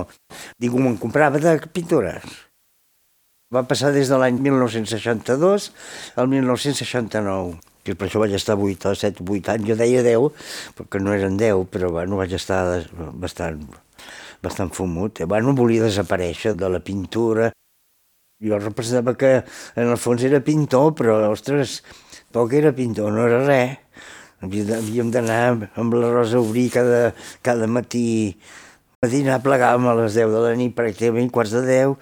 Dic, 0.55 0.71
me'n 0.71 0.95
comprava 1.01 1.43
de 1.43 1.57
pintures. 1.67 2.23
Va 3.53 3.67
passar 3.67 3.91
des 3.91 4.07
de 4.07 4.17
l'any 4.17 4.39
1962 4.39 5.69
al 6.15 6.31
1969 6.31 7.59
que 7.83 7.97
per 7.99 8.07
això 8.07 8.23
vaig 8.23 8.31
estar 8.37 8.55
8 8.55 8.93
o 8.93 8.95
7 8.95 9.25
8 9.27 9.57
anys, 9.57 9.67
jo 9.67 9.75
deia 9.75 9.99
10, 10.05 10.43
perquè 10.77 11.03
no 11.03 11.11
eren 11.11 11.35
10, 11.35 11.67
però 11.67 11.91
bueno, 11.91 12.15
vaig 12.21 12.31
estar 12.39 12.63
bastant 13.19 13.65
bastant 14.43 14.73
fumut. 14.75 15.23
Eh? 15.23 15.27
Bueno, 15.29 15.55
volia 15.57 15.87
desaparèixer 15.87 16.53
de 16.59 16.69
la 16.69 16.81
pintura. 16.83 17.51
Jo 18.43 18.59
representava 18.59 19.15
que 19.15 19.37
en 19.79 19.87
el 19.87 19.97
fons 19.97 20.25
era 20.27 20.43
pintor, 20.43 20.91
però, 20.99 21.21
ostres, 21.31 21.79
poc 22.35 22.53
era 22.59 22.73
pintor, 22.75 23.13
no 23.15 23.29
era 23.29 23.39
res. 23.47 23.79
Havíem 24.43 25.07
d'anar 25.13 25.69
amb 25.79 25.95
la 25.95 26.09
Rosa 26.11 26.35
a 26.35 26.43
obrir 26.43 26.67
cada, 26.73 27.13
cada 27.45 27.69
matí 27.71 28.35
a 29.03 29.07
dinar 29.11 29.41
plegàvem 29.43 29.87
a 29.87 29.93
les 30.01 30.15
10 30.15 30.31
de 30.31 30.41
la 30.43 30.51
nit, 30.59 30.73
pràcticament 30.75 31.31
quarts 31.31 31.55
de 31.55 31.63
10. 31.67 31.95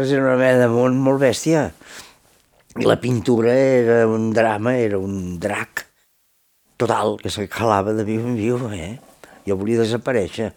Era 0.00 0.22
una 0.22 0.36
mena 0.40 0.62
de 0.62 0.68
món 0.72 1.00
molt 1.00 1.20
bèstia. 1.20 1.70
I 2.76 2.84
la 2.88 2.98
pintura 3.00 3.52
era 3.52 4.02
un 4.08 4.30
drama, 4.36 4.76
era 4.76 5.00
un 5.00 5.38
drac 5.40 5.86
total, 6.80 7.16
que 7.20 7.32
se 7.32 7.48
calava 7.52 7.92
de 7.92 8.04
viu 8.06 8.24
en 8.24 8.36
viu, 8.38 8.60
eh? 8.72 8.96
Jo 9.48 9.56
volia 9.60 9.80
desaparèixer. 9.82 10.52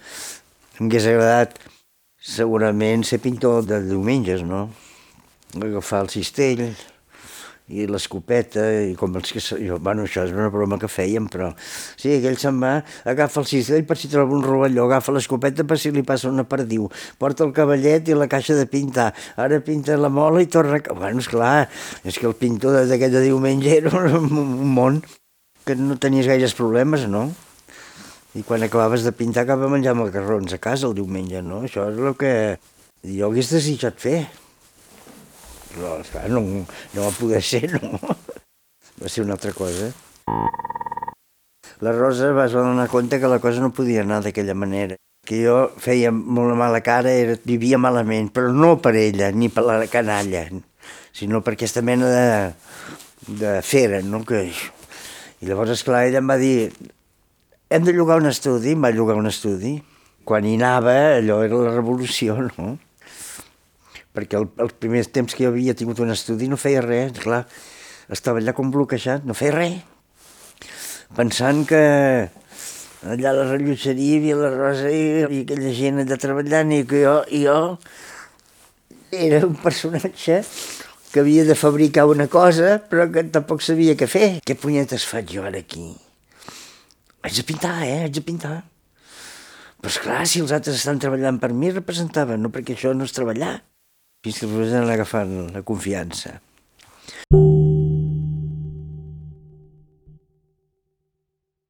M'hagués 0.81 1.05
agradat 1.05 1.59
segurament 2.25 3.03
ser 3.05 3.19
pintor 3.21 3.59
de 3.69 3.77
diumenges, 3.85 4.39
no? 4.41 4.63
Agafar 5.53 5.99
el 6.07 6.09
cistell 6.09 6.63
i 7.69 7.85
l'escopeta, 7.85 8.63
i 8.89 8.95
com 8.97 9.13
els 9.19 9.29
que... 9.29 9.43
Jo, 9.61 9.77
bueno, 9.77 10.07
això 10.09 10.23
és 10.25 10.33
una 10.33 10.47
broma 10.49 10.79
que 10.81 10.89
fèiem, 10.89 11.27
però... 11.29 11.51
Sí, 12.01 12.15
aquell 12.15 12.39
se'n 12.41 12.57
va, 12.63 12.71
agafa 13.13 13.43
el 13.43 13.47
cistell 13.51 13.85
per 13.85 13.99
si 14.01 14.09
troba 14.09 14.33
un 14.33 14.41
rovelló, 14.41 14.87
agafa 14.87 15.13
l'escopeta 15.13 15.67
per 15.69 15.77
si 15.77 15.93
li 15.93 16.01
passa 16.07 16.31
una 16.33 16.47
perdiu, 16.49 16.89
porta 17.21 17.45
el 17.45 17.53
cavallet 17.53 18.09
i 18.09 18.17
la 18.17 18.29
caixa 18.31 18.57
de 18.57 18.65
pintar, 18.65 19.11
ara 19.37 19.61
pinta 19.61 19.99
la 20.01 20.09
mola 20.09 20.41
i 20.41 20.49
torna... 20.49 20.81
Bueno, 20.89 21.21
esclar, 21.21 21.69
és 22.01 22.17
que 22.17 22.25
el 22.25 22.35
pintor 22.41 22.81
d'aquest 22.89 23.19
de 23.19 23.23
diumenge 23.29 23.77
era 23.77 23.93
un 24.17 24.65
món 24.73 25.03
que 25.61 25.77
no 25.77 26.01
tenies 26.01 26.25
gaires 26.25 26.57
problemes, 26.57 27.05
no? 27.05 27.29
I 28.31 28.43
quan 28.47 28.63
acabaves 28.63 29.03
de 29.03 29.11
pintar 29.11 29.43
acaba 29.43 29.67
menjar 29.67 29.91
macarrons 29.99 30.53
a 30.55 30.59
casa 30.63 30.87
el 30.87 30.95
diumenge, 30.95 31.41
no? 31.43 31.65
Això 31.67 31.89
és 31.91 31.97
el 31.99 32.15
que 32.15 32.33
jo 33.03 33.27
hagués 33.27 33.51
desitjat 33.51 33.97
fer. 33.99 34.19
Però, 35.73 35.97
esclar, 35.99 36.29
no, 36.31 36.43
no 36.63 37.03
va 37.03 37.11
poder 37.17 37.41
ser, 37.43 37.67
no? 37.75 37.99
Va 39.01 39.09
ser 39.09 39.23
una 39.25 39.33
altra 39.33 39.49
cosa. 39.49 39.87
La 41.81 41.89
Rosa 41.95 42.27
va 42.37 42.43
donar 42.53 42.85
compte 42.91 43.17
que 43.17 43.29
la 43.31 43.39
cosa 43.41 43.63
no 43.63 43.71
podia 43.73 44.03
anar 44.05 44.19
d'aquella 44.21 44.53
manera. 44.53 44.99
Que 45.25 45.39
jo 45.41 45.55
feia 45.81 46.11
molt 46.13 46.53
mala 46.59 46.83
cara, 46.85 47.09
era, 47.09 47.33
vivia 47.41 47.79
malament, 47.81 48.29
però 48.29 48.51
no 48.53 48.75
per 48.77 48.93
ella, 48.99 49.31
ni 49.33 49.49
per 49.49 49.63
la 49.65 49.79
canalla, 49.89 50.43
sinó 51.17 51.41
per 51.41 51.55
aquesta 51.55 51.81
mena 51.81 52.11
de, 52.13 52.27
de 53.41 53.55
fera, 53.65 54.03
no? 54.05 54.21
Que... 54.21 54.43
I 55.41 55.49
llavors, 55.49 55.73
esclar, 55.73 56.03
ella 56.05 56.21
em 56.21 56.29
va 56.29 56.37
dir, 56.37 56.69
hem 57.71 57.85
de 57.87 57.93
llogar 57.95 58.19
un 58.19 58.27
estudi, 58.27 58.73
em 58.75 58.83
va 58.83 58.91
llogar 58.91 59.15
un 59.15 59.29
estudi. 59.29 59.77
Quan 60.27 60.45
hi 60.45 60.57
anava, 60.59 60.95
allò 61.21 61.39
era 61.45 61.59
la 61.63 61.71
revolució, 61.77 62.35
no? 62.57 62.75
Perquè 64.11 64.35
el, 64.41 64.49
els 64.59 64.75
primers 64.83 65.07
temps 65.15 65.31
que 65.31 65.45
jo 65.45 65.53
havia 65.53 65.75
tingut 65.77 66.01
un 66.03 66.11
estudi 66.11 66.51
no 66.51 66.59
feia 66.59 66.83
res, 66.83 67.15
clar, 67.23 67.45
estava 68.11 68.43
allà 68.43 68.51
com 68.57 68.73
bloquejat, 68.75 69.23
no 69.23 69.37
feia 69.37 69.55
res. 69.55 69.79
Pensant 71.15 71.63
que 71.67 71.81
allà 73.07 73.31
a 73.31 73.35
la 73.39 73.47
rellotgeria 73.53 74.17
hi 74.17 74.19
havia 74.19 74.37
la 74.43 74.51
Rosa 74.51 74.91
i, 74.91 75.01
i 75.23 75.41
aquella 75.45 75.73
gent 75.75 76.03
allà 76.03 76.19
treballant 76.19 76.75
i 76.75 76.83
que 76.87 77.01
jo, 77.05 77.17
i 77.31 77.43
jo 77.47 77.57
era 79.15 79.41
un 79.47 79.57
personatge 79.63 80.43
que 81.11 81.23
havia 81.23 81.47
de 81.47 81.55
fabricar 81.55 82.07
una 82.11 82.27
cosa 82.31 82.77
però 82.91 83.07
que 83.11 83.29
tampoc 83.31 83.63
sabia 83.63 83.95
què 83.95 84.11
fer. 84.11 84.31
Què 84.43 84.59
punyetes 84.59 85.07
faig 85.07 85.37
jo 85.39 85.47
ara 85.47 85.63
aquí? 85.63 85.93
Haig 87.23 87.37
de 87.37 87.43
pintar, 87.47 87.75
eh? 87.85 88.03
Haig 88.05 88.13
de 88.17 88.23
pintar. 88.25 88.55
Però 89.81 89.89
esclar, 89.89 90.21
si 90.29 90.41
els 90.43 90.53
altres 90.53 90.77
estan 90.77 90.99
treballant 91.01 91.39
per 91.41 91.51
mi, 91.57 91.71
representaven, 91.73 92.41
no 92.41 92.51
perquè 92.53 92.75
això 92.75 92.93
no 92.93 93.07
és 93.07 93.15
treballar. 93.15 93.55
Fins 94.21 94.37
que 94.37 94.49
després 94.49 94.75
han 94.77 94.89
agafant 94.93 95.31
la 95.55 95.63
confiança. 95.65 96.35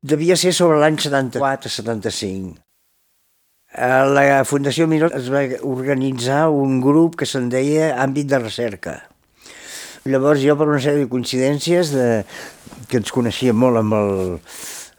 Devia 0.02 0.36
ser 0.36 0.52
sobre 0.58 0.82
l'any 0.82 0.98
74-75. 1.00 2.58
A 3.72 4.02
la 4.04 4.42
Fundació 4.44 4.90
Miró 4.92 5.08
es 5.16 5.30
va 5.32 5.46
organitzar 5.64 6.50
un 6.52 6.82
grup 6.84 7.16
que 7.22 7.28
se'n 7.30 7.48
deia 7.54 7.94
Àmbit 8.04 8.28
de 8.28 8.42
Recerca. 8.42 8.98
Llavors 10.04 10.42
jo, 10.44 10.58
per 10.60 10.68
una 10.68 10.82
sèrie 10.84 11.06
de 11.06 11.12
coincidències, 11.12 11.94
de, 11.96 12.08
que 12.92 13.00
ens 13.00 13.14
coneixíem 13.16 13.56
molt 13.56 13.80
amb 13.80 13.96
el, 13.96 14.12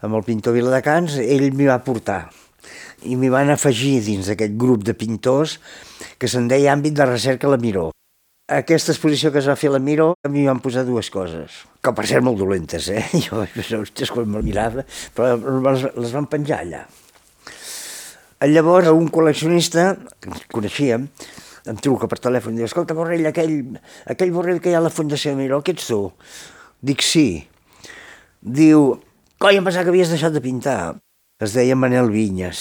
amb 0.03 0.19
el 0.19 0.25
pintor 0.27 0.55
Viladecans, 0.57 1.17
ell 1.23 1.49
m'hi 1.55 1.69
va 1.69 1.79
portar 1.83 2.25
i 3.07 3.17
m'hi 3.19 3.31
van 3.31 3.51
afegir 3.51 3.97
dins 4.03 4.29
d'aquest 4.29 4.55
grup 4.59 4.83
de 4.87 4.95
pintors 4.95 5.57
que 6.19 6.29
se'n 6.31 6.47
deia 6.51 6.71
àmbit 6.75 6.95
de 6.95 7.07
recerca 7.07 7.51
la 7.51 7.59
Miró. 7.59 7.89
Aquesta 8.51 8.91
exposició 8.91 9.31
que 9.31 9.39
es 9.39 9.47
va 9.47 9.55
fer 9.59 9.69
a 9.71 9.75
la 9.77 9.79
Miró, 9.79 10.09
a 10.19 10.29
mi 10.31 10.43
van 10.45 10.59
posar 10.63 10.83
dues 10.87 11.09
coses, 11.11 11.61
que 11.83 11.93
per 11.95 12.05
ser 12.07 12.19
molt 12.23 12.39
dolentes, 12.39 12.89
eh? 12.91 13.05
Jo 13.23 13.45
hòsties, 13.79 14.11
quan 14.11 14.27
me'l 14.29 14.43
mirava, 14.43 14.83
però 15.15 15.37
les, 15.39 15.87
les 15.95 16.15
van 16.15 16.27
penjar 16.31 16.59
allà. 16.59 16.83
Llavors, 18.43 18.91
un 18.91 19.07
col·leccionista, 19.07 19.93
que 20.19 20.27
ens 20.27 20.43
coneixíem, 20.51 21.07
em 21.71 21.79
truca 21.79 22.09
per 22.11 22.19
telèfon 22.19 22.57
i 22.57 22.59
diu, 22.59 22.67
escolta, 22.67 22.95
Borrell, 22.97 23.23
aquell, 23.29 23.55
aquell 24.11 24.35
Borrell 24.35 24.59
que 24.59 24.73
hi 24.73 24.75
ha 24.75 24.81
a 24.83 24.85
la 24.89 24.91
Fundació 24.91 25.31
Miró, 25.39 25.61
què 25.63 25.77
ets 25.77 25.87
tu? 25.87 26.01
Dic, 26.83 26.99
sí. 27.07 27.27
Diu, 28.43 28.89
Coi, 29.43 29.57
em 29.59 29.65
pensava 29.65 29.83
que 29.83 29.91
havies 29.91 30.07
deixat 30.07 30.31
de 30.31 30.39
pintar. 30.39 30.95
Es 31.43 31.51
deia 31.51 31.75
Manel 31.75 32.07
Vinyes. 32.07 32.59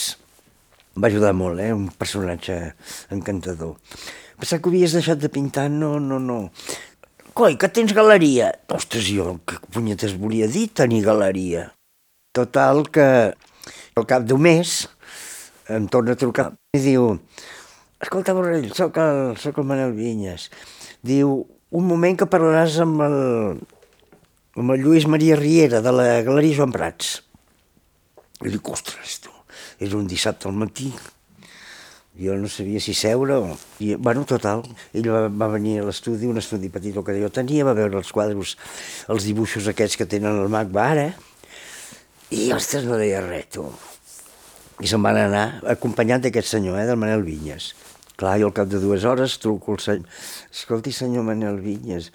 Em 0.97 1.05
va 1.05 1.07
ajudar 1.12 1.31
molt, 1.31 1.61
eh? 1.62 1.69
Un 1.71 1.85
personatge 1.95 2.57
encantador. 3.15 3.77
Pensava 4.35 4.65
que 4.65 4.73
havies 4.73 4.97
deixat 4.97 5.21
de 5.23 5.31
pintar, 5.31 5.69
no, 5.71 5.93
no, 6.03 6.19
no. 6.19 6.41
Coi, 7.39 7.55
que 7.55 7.71
tens 7.71 7.95
galeria. 7.95 8.49
Ostres, 8.75 9.07
jo, 9.07 9.37
que 9.47 9.61
punyetes 9.71 10.17
volia 10.19 10.49
dir 10.51 10.65
tenir 10.75 11.05
galeria. 11.07 11.69
Total 12.35 12.83
que 12.91 13.07
al 13.95 14.09
cap 14.11 14.27
d'un 14.27 14.43
mes 14.43 14.75
em 15.71 15.87
torna 15.87 16.17
a 16.17 16.19
trucar 16.19 16.49
i 16.75 16.83
diu 16.83 17.12
escolta 18.03 18.35
Borrell, 18.35 18.73
sóc 18.75 18.99
el, 18.99 19.37
sóc 19.39 19.62
el 19.62 19.69
Manel 19.71 19.95
Vinyes 19.95 20.49
diu, 21.07 21.45
un 21.71 21.87
moment 21.87 22.19
que 22.19 22.27
parlaràs 22.27 22.81
amb 22.83 23.07
el, 23.07 23.17
amb 24.59 24.75
el 24.75 24.85
Lluís 24.85 25.09
Maria 25.09 25.38
Riera 25.40 25.80
de 25.85 25.92
la 25.94 26.06
Galeria 26.26 26.61
Joan 26.61 26.75
Prats 26.75 27.18
i 28.42 28.50
dic, 28.50 28.68
ostres, 28.68 29.21
tu, 29.25 29.32
és 29.80 29.94
un 29.97 30.09
dissabte 30.11 30.50
al 30.50 30.56
matí 30.59 30.90
jo 32.18 32.35
no 32.37 32.49
sabia 32.49 32.80
si 32.80 32.92
seure 32.94 33.38
o... 33.40 33.56
I, 33.80 33.94
bueno, 33.97 34.26
total, 34.28 34.66
ell 34.92 35.09
va, 35.09 35.26
va 35.28 35.49
venir 35.54 35.78
a 35.80 35.87
l'estudi, 35.87 36.28
un 36.28 36.38
estudi 36.42 36.68
petit 36.68 36.92
que 36.92 37.14
jo 37.16 37.30
tenia, 37.32 37.64
va 37.64 37.73
veure 37.76 37.97
els 37.99 38.12
quadres, 38.12 38.56
els 39.09 39.25
dibuixos 39.25 39.71
aquests 39.73 39.97
que 39.97 40.06
tenen 40.06 40.42
el 40.42 40.52
Mac 40.52 40.75
ara, 40.76 41.09
i, 42.32 42.50
ostres, 42.52 42.85
no 42.88 43.00
deia 43.00 43.23
res, 43.25 43.49
tu. 43.52 43.64
I 44.82 44.88
se'n 44.88 45.02
van 45.04 45.18
anar 45.21 45.47
acompanyant 45.68 46.23
d'aquest 46.25 46.49
senyor, 46.54 46.78
eh, 46.80 46.87
del 46.88 47.00
Manel 47.00 47.25
Vinyes. 47.25 47.73
Clar, 48.23 48.37
jo 48.38 48.52
al 48.52 48.55
cap 48.55 48.69
de 48.71 48.79
dues 48.79 49.02
hores 49.02 49.41
truco 49.43 49.73
al 49.75 49.81
senyor... 49.83 50.19
Escolti, 50.55 50.93
senyor 50.95 51.25
Manel 51.26 51.57
Vinyes, 51.59 52.12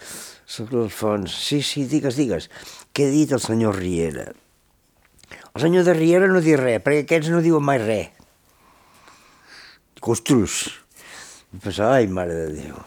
soc 0.48 0.70
l'Alfons. 0.72 1.34
Sí, 1.36 1.58
sí, 1.68 1.84
digues, 1.92 2.16
digues. 2.16 2.48
Què 2.96 3.10
ha 3.10 3.12
dit 3.12 3.34
el 3.36 3.42
senyor 3.44 3.76
Riera? 3.76 4.30
El 5.50 5.66
senyor 5.66 5.84
de 5.84 5.98
Riera 5.98 6.30
no 6.32 6.40
diu 6.46 6.56
res, 6.62 6.80
perquè 6.86 7.02
aquests 7.04 7.34
no 7.34 7.44
diuen 7.44 7.68
mai 7.68 7.82
res. 7.84 8.16
Ostres! 10.00 10.56
I 11.52 11.60
pensava, 11.66 11.98
ai, 11.98 12.08
mare 12.08 12.40
de 12.40 12.48
Déu. 12.56 12.80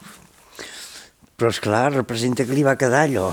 Però, 1.36 1.52
és 1.52 1.60
clar, 1.60 1.90
representa 1.98 2.48
que 2.48 2.56
li 2.56 2.64
va 2.64 2.78
quedar 2.80 3.04
allò. 3.04 3.28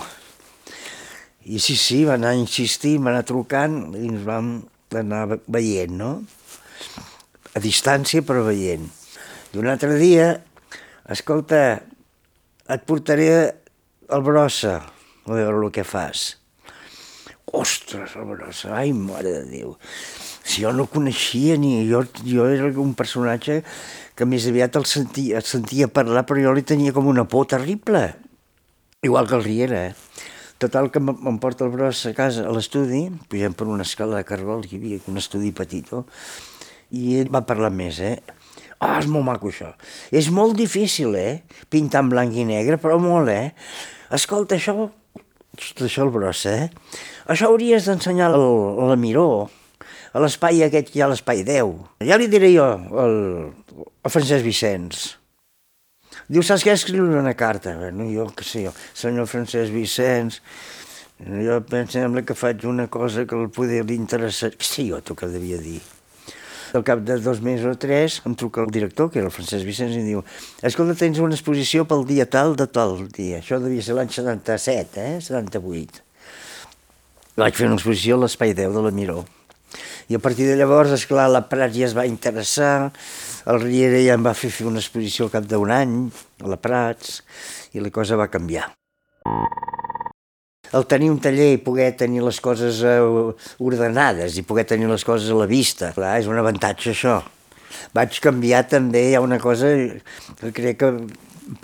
I 1.47 1.63
sí, 1.63 1.79
sí, 1.79 2.01
va 2.03 2.19
anar 2.19 2.35
insistint, 2.35 3.07
va 3.07 3.15
anar 3.15 3.23
trucant 3.31 3.79
i 3.95 4.03
ens 4.09 4.27
vam 4.27 4.51
anar 4.99 5.23
veient, 5.47 5.95
no? 5.95 6.13
A 7.55 7.63
distància, 7.63 8.27
però 8.27 8.43
veient. 8.51 8.96
Un 9.57 9.67
altre 9.71 9.95
dia, 9.97 10.29
escolta, 11.09 11.61
et 12.69 12.83
portaré 12.85 13.29
el 14.13 14.23
brossa 14.23 14.79
a 14.83 15.33
veure 15.33 15.65
el 15.65 15.71
que 15.73 15.83
fas. 15.87 16.29
Ostres, 17.57 18.13
el 18.19 18.27
brossa, 18.35 18.75
ai, 18.77 18.93
mare 18.93 19.33
de 19.39 19.45
Déu 19.49 19.77
si 20.47 20.63
jo 20.63 20.71
no 20.71 20.87
coneixia 20.87 21.57
ni... 21.59 21.83
Jo, 21.89 22.05
jo 22.23 22.47
era 22.47 22.71
un 22.79 22.93
personatge 22.97 23.59
que 24.17 24.25
més 24.25 24.47
aviat 24.47 24.79
el 24.79 24.87
sentia, 24.89 25.41
el 25.41 25.45
sentia 25.45 25.89
parlar, 25.91 26.23
però 26.25 26.41
jo 26.47 26.53
li 26.55 26.63
tenia 26.65 26.95
com 26.95 27.09
una 27.11 27.27
por 27.27 27.49
terrible. 27.51 28.07
Igual 29.03 29.27
que 29.27 29.35
el 29.37 29.43
Riera, 29.43 29.81
eh? 29.89 30.23
Total 30.57 30.89
que 30.89 31.01
m'emporta 31.03 31.67
el 31.67 31.73
bros 31.75 31.99
a 32.09 32.13
casa, 32.17 32.47
a 32.47 32.53
l'estudi, 32.55 33.03
pugem 33.29 33.53
per 33.53 33.67
una 33.69 33.85
escala 33.85 34.17
de 34.17 34.25
cargol, 34.25 34.63
hi 34.65 34.79
havia 34.79 35.03
un 35.11 35.21
estudi 35.21 35.51
petit, 35.53 35.91
i 36.97 37.19
ell 37.19 37.29
va 37.29 37.43
parlar 37.45 37.69
més, 37.69 37.99
eh? 38.01 38.15
Ah, 38.79 38.99
és 38.99 39.07
molt 39.09 39.25
maco 39.25 39.49
això. 39.49 39.71
És 40.13 40.29
molt 40.33 40.57
difícil, 40.57 41.15
eh? 41.17 41.41
Pintar 41.73 42.03
en 42.05 42.11
blanc 42.13 42.35
i 42.37 42.45
negre, 42.45 42.77
però 42.81 42.99
molt, 43.01 43.31
eh? 43.33 43.51
Escolta, 44.13 44.57
això... 44.57 44.89
Això 45.57 46.03
el 46.05 46.11
bros, 46.13 46.43
eh? 46.45 46.67
Això 47.33 47.49
hauries 47.49 47.87
d'ensenyar 47.89 48.29
a 48.29 48.37
la 48.37 48.97
Miró, 48.99 49.47
a 50.13 50.21
l'espai 50.21 50.61
aquest 50.65 50.91
que 50.91 50.99
hi 50.99 51.01
ha 51.01 51.09
l'espai 51.09 51.41
10. 51.47 51.73
Ja 52.05 52.19
li 52.21 52.29
diré 52.29 52.51
jo 52.53 52.67
al, 53.01 53.17
al 54.05 54.13
Francesc 54.13 54.45
Vicenç. 54.45 55.07
Diu, 56.29 56.43
saps 56.45 56.65
què? 56.65 56.77
Escriure 56.77 57.17
una 57.17 57.33
carta. 57.39 57.73
Bueno, 57.81 58.05
jo, 58.13 58.29
què 58.37 58.45
sé 58.45 58.67
jo, 58.67 58.73
senyor 58.93 59.29
Francesc 59.31 59.73
Vicenç, 59.73 60.41
jo 61.25 61.59
em 61.81 61.89
sembla 61.89 62.21
que 62.21 62.37
faig 62.37 62.65
una 62.69 62.85
cosa 62.93 63.25
que 63.25 63.37
el 63.37 63.49
poder 63.49 63.81
li 63.87 63.97
interessa. 63.97 64.53
Sé 64.61 64.89
jo, 64.91 65.01
tu 65.01 65.17
que 65.17 65.29
devia 65.33 65.57
dir? 65.61 65.81
Al 66.75 66.83
cap 66.83 66.99
de 67.07 67.15
dos 67.23 67.39
mesos 67.41 67.75
o 67.75 67.79
tres 67.79 68.19
em 68.27 68.35
truca 68.35 68.61
el 68.63 68.71
director, 68.73 69.11
que 69.11 69.21
era 69.21 69.29
el 69.29 69.35
Francesc 69.35 69.63
Vicenç, 69.67 69.95
i 69.95 70.03
diu 70.03 70.23
escolta, 70.65 70.97
tens 70.99 71.21
una 71.23 71.37
exposició 71.37 71.85
pel 71.87 72.03
dia 72.09 72.27
tal 72.27 72.57
de 72.59 72.67
tal 72.67 72.99
dia. 73.13 73.39
Això 73.39 73.61
devia 73.63 73.85
ser 73.85 73.95
l'any 73.95 74.11
77, 74.11 74.99
eh? 75.03 75.17
78. 75.23 76.03
Vaig 77.37 77.55
fer 77.55 77.67
una 77.69 77.77
exposició 77.77 78.17
a 78.17 78.25
l'Espai 78.25 78.55
10 78.57 78.75
de 78.75 78.83
la 78.87 78.91
Miró. 78.91 79.23
I 80.07 80.15
a 80.15 80.21
partir 80.23 80.47
de 80.47 80.55
llavors, 80.57 80.93
és 80.95 81.03
clar, 81.05 81.27
la 81.29 81.43
Prats 81.51 81.75
ja 81.75 81.85
es 81.89 81.95
va 81.95 82.07
interessar, 82.07 82.89
el 83.51 83.61
Riera 83.61 83.99
ja 84.03 84.15
em 84.17 84.23
va 84.25 84.33
fer 84.37 84.49
fer 84.55 84.67
una 84.69 84.81
exposició 84.81 85.27
al 85.27 85.33
cap 85.35 85.47
d'un 85.47 85.71
any, 85.71 85.97
a 86.43 86.51
la 86.51 86.59
Prats, 86.59 87.21
i 87.75 87.83
la 87.83 87.91
cosa 87.93 88.19
va 88.19 88.31
canviar. 88.31 88.69
El 90.75 90.85
tenir 90.89 91.11
un 91.13 91.19
taller 91.23 91.53
i 91.53 91.61
poder 91.63 91.91
tenir 91.99 92.23
les 92.25 92.41
coses 92.43 92.81
eh, 92.83 92.97
ordenades 93.63 94.35
i 94.35 94.43
poder 94.47 94.65
tenir 94.67 94.89
les 94.91 95.05
coses 95.07 95.31
a 95.31 95.37
la 95.39 95.47
vista, 95.47 95.93
clar, 95.95 96.17
és 96.19 96.27
un 96.27 96.39
avantatge 96.39 96.91
això. 96.91 97.21
Vaig 97.95 98.19
canviar 98.23 98.65
també, 98.67 99.09
hi 99.09 99.15
ha 99.15 99.23
una 99.23 99.39
cosa 99.39 99.69
que 100.41 100.51
crec 100.55 100.81
que 100.81 100.91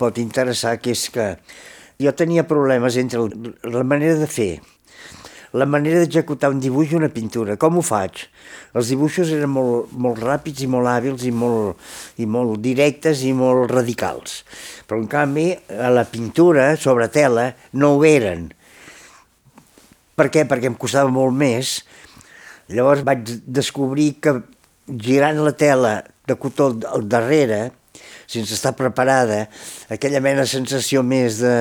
pot 0.00 0.20
interessar, 0.22 0.78
que 0.80 0.94
és 0.96 1.08
que 1.12 1.34
jo 2.00 2.14
tenia 2.16 2.46
problemes 2.48 2.96
entre 3.00 3.26
la 3.68 3.84
manera 3.84 4.16
de 4.20 4.30
fer 4.30 4.52
la 5.54 5.66
manera 5.70 6.00
d'executar 6.02 6.50
un 6.50 6.58
dibuix 6.58 6.90
i 6.90 6.96
una 6.98 7.12
pintura. 7.14 7.54
Com 7.54 7.78
ho 7.78 7.82
faig? 7.86 8.24
Els 8.74 8.88
dibuixos 8.90 9.30
eren 9.36 9.52
molt, 9.54 9.92
molt 9.94 10.18
ràpids 10.18 10.64
i 10.64 10.68
molt 10.70 10.90
hàbils 10.90 11.22
i 11.28 11.30
molt, 11.30 11.78
i 12.18 12.26
molt 12.26 12.58
directes 12.64 13.22
i 13.22 13.30
molt 13.38 13.70
radicals. 13.70 14.40
Però 14.88 14.98
en 14.98 15.06
canvi 15.10 15.52
a 15.70 15.92
la 15.94 16.02
pintura 16.10 16.72
sobre 16.74 17.06
tela 17.06 17.52
no 17.78 17.92
ho 17.94 18.02
eren. 18.08 18.48
Per 20.14 20.28
què? 20.30 20.44
Perquè 20.48 20.70
em 20.70 20.78
costava 20.78 21.10
molt 21.10 21.34
més. 21.36 21.78
Llavors 22.72 23.04
vaig 23.06 23.24
descobrir 23.44 24.14
que 24.24 24.38
girant 24.88 25.40
la 25.44 25.54
tela 25.56 25.96
de 26.26 26.36
cotó 26.40 26.70
al 26.88 27.08
darrere, 27.08 27.72
sense 28.26 28.54
estar 28.56 28.72
preparada, 28.76 29.48
aquella 29.92 30.22
mena 30.24 30.44
de 30.44 30.50
sensació 30.50 31.02
més 31.04 31.42
de, 31.42 31.54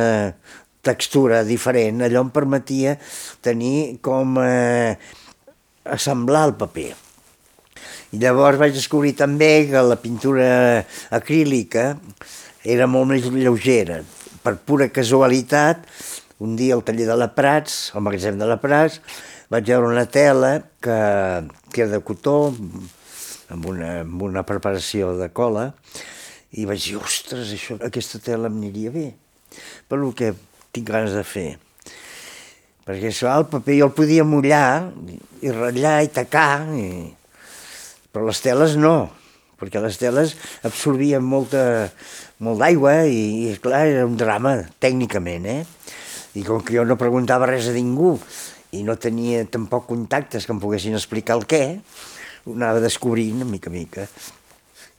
textura 0.84 1.44
diferent, 1.48 2.04
allò 2.04 2.26
em 2.26 2.30
permetia 2.36 2.98
tenir 3.42 4.02
com 4.04 4.36
eh, 4.44 5.00
assemblar 5.88 6.50
el 6.50 6.58
paper. 6.60 6.92
I 8.14 8.20
llavors 8.22 8.60
vaig 8.60 8.76
descobrir 8.76 9.16
també 9.18 9.66
que 9.72 9.82
la 9.88 9.98
pintura 9.98 10.84
acrílica 11.10 11.94
era 12.64 12.86
molt 12.86 13.10
més 13.14 13.30
lleugera. 13.32 14.02
Per 14.44 14.58
pura 14.68 14.90
casualitat, 14.92 15.88
un 16.44 16.58
dia 16.60 16.76
al 16.76 16.84
taller 16.84 17.08
de 17.08 17.16
la 17.18 17.30
Prats, 17.36 17.94
al 17.96 18.04
magatzem 18.04 18.40
de 18.40 18.48
la 18.50 18.60
Prats, 18.60 19.00
vaig 19.54 19.70
veure 19.70 19.88
una 19.88 20.06
tela 20.12 20.58
que, 20.84 21.00
que 21.72 21.86
era 21.86 21.94
de 21.96 22.02
cotó, 22.04 22.52
amb 23.54 23.68
una, 23.70 24.00
amb 24.02 24.26
una 24.26 24.44
preparació 24.48 25.14
de 25.20 25.30
cola, 25.32 25.70
i 26.54 26.68
vaig 26.70 26.84
dir, 26.84 26.98
ostres, 27.00 27.54
això, 27.56 27.78
aquesta 27.86 28.20
tela 28.22 28.52
em 28.52 28.60
aniria 28.60 28.92
bé. 28.94 29.08
Per 29.88 30.00
que 30.18 30.34
tinc 30.74 30.90
ganes 30.90 31.14
de 31.16 31.24
fer. 31.24 31.50
Perquè 32.84 33.10
això, 33.10 33.32
el 33.32 33.48
paper 33.48 33.78
jo 33.80 33.88
el 33.88 33.96
podia 33.96 34.26
mullar 34.28 34.92
i 35.42 35.52
ratllar 35.54 36.00
i 36.04 36.12
tacar, 36.12 36.66
i... 36.76 37.14
però 38.12 38.28
les 38.28 38.42
teles 38.44 38.76
no, 38.76 38.98
perquè 39.62 39.80
les 39.80 39.98
teles 40.02 40.36
absorbien 40.68 41.24
molta, 41.24 41.64
molt 42.44 42.60
d'aigua 42.60 43.06
i, 43.08 43.22
i, 43.48 43.54
clar, 43.64 43.86
era 43.88 44.08
un 44.10 44.18
drama 44.20 44.58
tècnicament, 44.84 45.48
eh? 45.48 45.62
I 46.34 46.44
com 46.48 46.64
que 46.66 46.74
jo 46.78 46.86
no 46.88 46.98
preguntava 46.98 47.50
res 47.50 47.68
a 47.70 47.76
ningú 47.76 48.16
i 48.74 48.82
no 48.86 48.96
tenia 48.98 49.44
tampoc 49.46 49.86
contactes 49.92 50.48
que 50.48 50.54
em 50.56 50.62
poguessin 50.62 50.98
explicar 50.98 51.38
el 51.38 51.46
què, 51.46 51.66
ho 52.46 52.56
anava 52.56 52.82
descobrint, 52.82 53.44
mica 53.46 53.70
a 53.70 53.74
mica. 53.74 54.08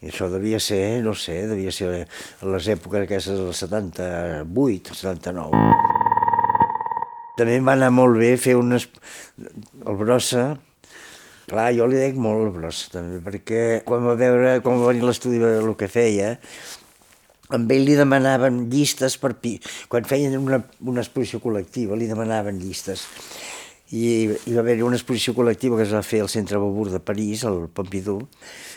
I 0.04 0.10
això 0.12 0.28
devia 0.30 0.60
ser, 0.60 1.00
no 1.02 1.14
sé, 1.16 1.46
devia 1.48 1.72
ser 1.72 1.88
a 2.04 2.52
les 2.52 2.68
èpoques 2.70 3.06
aquestes 3.06 3.40
del 3.40 3.54
78, 3.56 4.94
79. 5.00 5.62
També 7.34 7.56
em 7.58 7.66
va 7.66 7.74
anar 7.74 7.90
molt 7.90 8.20
bé 8.20 8.34
fer 8.38 8.54
unes... 8.60 8.86
el 9.40 9.96
brossa, 9.98 10.44
clar, 11.48 11.70
jo 11.74 11.88
li 11.90 11.98
dec 11.98 12.20
molt 12.20 12.44
el 12.44 12.52
brossa 12.54 12.92
també, 12.92 13.18
perquè 13.24 13.62
quan 13.88 14.04
va 14.06 14.14
veure, 14.20 14.60
quan 14.62 14.78
va 14.78 14.92
venir 14.92 15.02
l'estudi 15.08 15.40
el 15.42 15.72
que 15.80 15.90
feia, 15.90 16.36
amb 17.54 17.70
ell 17.72 17.84
li 17.88 17.98
demanaven 17.98 18.66
llistes 18.72 19.18
per... 19.20 19.34
Pi... 19.40 19.56
Quan 19.90 20.06
feien 20.08 20.36
una, 20.38 20.60
una 20.84 21.04
exposició 21.04 21.40
col·lectiva 21.42 21.98
li 21.98 22.10
demanaven 22.10 22.60
llistes 22.62 23.06
i 23.94 24.06
hi 24.26 24.54
va 24.54 24.62
haver 24.62 24.80
una 24.82 24.96
exposició 24.96 25.34
col·lectiva 25.36 25.76
que 25.78 25.84
es 25.84 25.92
va 25.94 26.02
fer 26.02 26.22
al 26.24 26.30
Centre 26.32 26.58
Beaubourg 26.58 26.90
de 26.94 27.02
París, 27.04 27.44
al 27.44 27.68
Pompidou, 27.68 28.24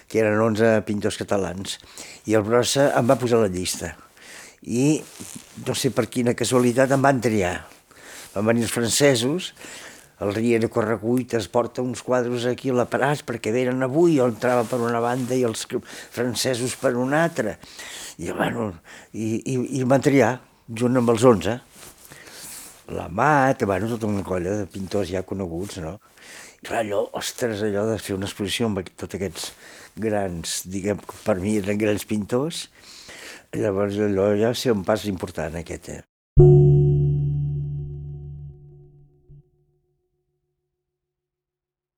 que 0.07 0.19
eren 0.21 0.37
11 0.43 0.83
pintors 0.85 1.17
catalans, 1.17 1.79
i 2.27 2.35
el 2.37 2.45
Brossa 2.45 2.91
em 2.99 3.07
va 3.09 3.17
posar 3.17 3.39
la 3.41 3.49
llista. 3.49 3.95
I 4.61 4.99
no 5.65 5.73
sé 5.77 5.93
per 5.95 6.05
quina 6.11 6.35
casualitat 6.37 6.93
em 6.93 7.01
van 7.01 7.21
triar. 7.23 7.55
Van 8.35 8.45
venir 8.51 8.67
els 8.67 8.75
francesos, 8.75 9.53
el 10.21 10.33
Riera 10.33 10.69
Correguit 10.73 11.35
es 11.37 11.47
porta 11.49 11.83
uns 11.85 12.01
quadres 12.05 12.45
aquí 12.49 12.71
a 12.73 12.77
la 12.77 12.87
Paràs 12.89 13.23
perquè 13.25 13.53
venen 13.53 13.85
avui, 13.85 14.17
jo 14.17 14.27
entrava 14.29 14.65
per 14.69 14.81
una 14.81 15.01
banda 15.01 15.37
i 15.37 15.45
els 15.47 15.65
francesos 16.13 16.75
per 16.81 16.95
una 16.97 17.23
altra. 17.25 17.57
I, 18.17 18.31
bueno, 18.33 18.71
i, 19.13 19.35
i, 19.45 19.57
i 19.77 19.83
van 19.85 20.01
triar, 20.01 20.39
junt 20.67 20.97
amb 20.97 21.13
els 21.13 21.25
11 21.27 21.59
la 22.87 23.07
Mat, 23.11 23.63
bueno, 23.67 23.89
tota 23.91 24.07
una 24.07 24.23
colla 24.23 24.55
de 24.61 24.67
pintors 24.71 25.09
ja 25.11 25.23
coneguts, 25.27 25.81
no? 25.83 25.97
Clar, 26.63 26.81
allò, 26.81 27.03
ostres, 27.19 27.61
allò 27.67 27.83
de 27.89 27.97
fer 28.01 28.15
una 28.15 28.27
exposició 28.29 28.69
amb 28.69 28.79
tots 28.95 29.17
aquests 29.17 29.51
grans, 29.99 30.61
diguem, 30.71 31.01
per 31.25 31.35
mi 31.41 31.57
eren 31.59 31.79
grans 31.79 32.07
pintors, 32.07 32.67
llavors 33.55 33.99
allò 34.07 34.31
ja 34.39 34.53
va 34.53 34.57
ser 34.57 34.73
un 34.75 34.85
pas 34.87 35.03
important 35.11 35.59
aquest, 35.59 35.91
eh? 35.93 36.01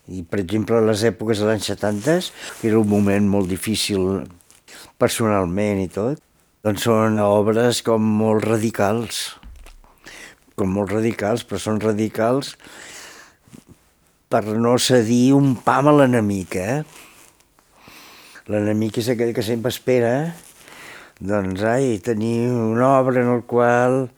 I, 0.09 0.23
per 0.25 0.41
exemple, 0.41 0.73
a 0.73 0.87
les 0.89 1.05
èpoques 1.05 1.37
de 1.37 1.45
l'any 1.45 1.61
70, 1.61 2.31
que 2.59 2.71
era 2.71 2.81
un 2.81 2.89
moment 2.89 3.29
molt 3.29 3.49
difícil 3.51 4.25
personalment 4.99 5.79
i 5.81 5.89
tot, 5.91 6.19
doncs 6.65 6.83
són 6.85 7.19
obres 7.23 7.81
com 7.87 8.03
molt 8.19 8.43
radicals, 8.43 9.21
com 10.59 10.73
molt 10.75 10.91
radicals, 10.91 11.45
però 11.47 11.61
són 11.63 11.79
radicals 11.79 12.55
per 14.29 14.43
no 14.45 14.75
cedir 14.77 15.31
un 15.37 15.55
pam 15.65 15.87
a 15.89 15.95
l'enemic, 15.95 16.59
eh? 16.59 16.81
L'enemic 18.49 18.99
és 19.01 19.09
aquell 19.13 19.31
que 19.33 19.45
sempre 19.45 19.71
espera, 19.71 20.13
doncs, 21.19 21.63
ai, 21.65 21.97
tenir 22.03 22.49
una 22.51 22.91
obra 22.99 23.23
en 23.23 23.31
el 23.33 23.41
qual 23.47 24.09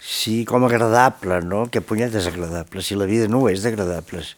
sí, 0.00 0.44
com 0.48 0.64
agradable, 0.66 1.42
no? 1.46 1.66
Que 1.72 1.82
punyet 1.84 2.14
és 2.16 2.30
agradable, 2.30 2.82
si 2.86 2.96
la 2.98 3.08
vida 3.10 3.28
no 3.28 3.42
ho 3.42 3.50
és 3.50 3.66
d'agradables. 3.66 4.36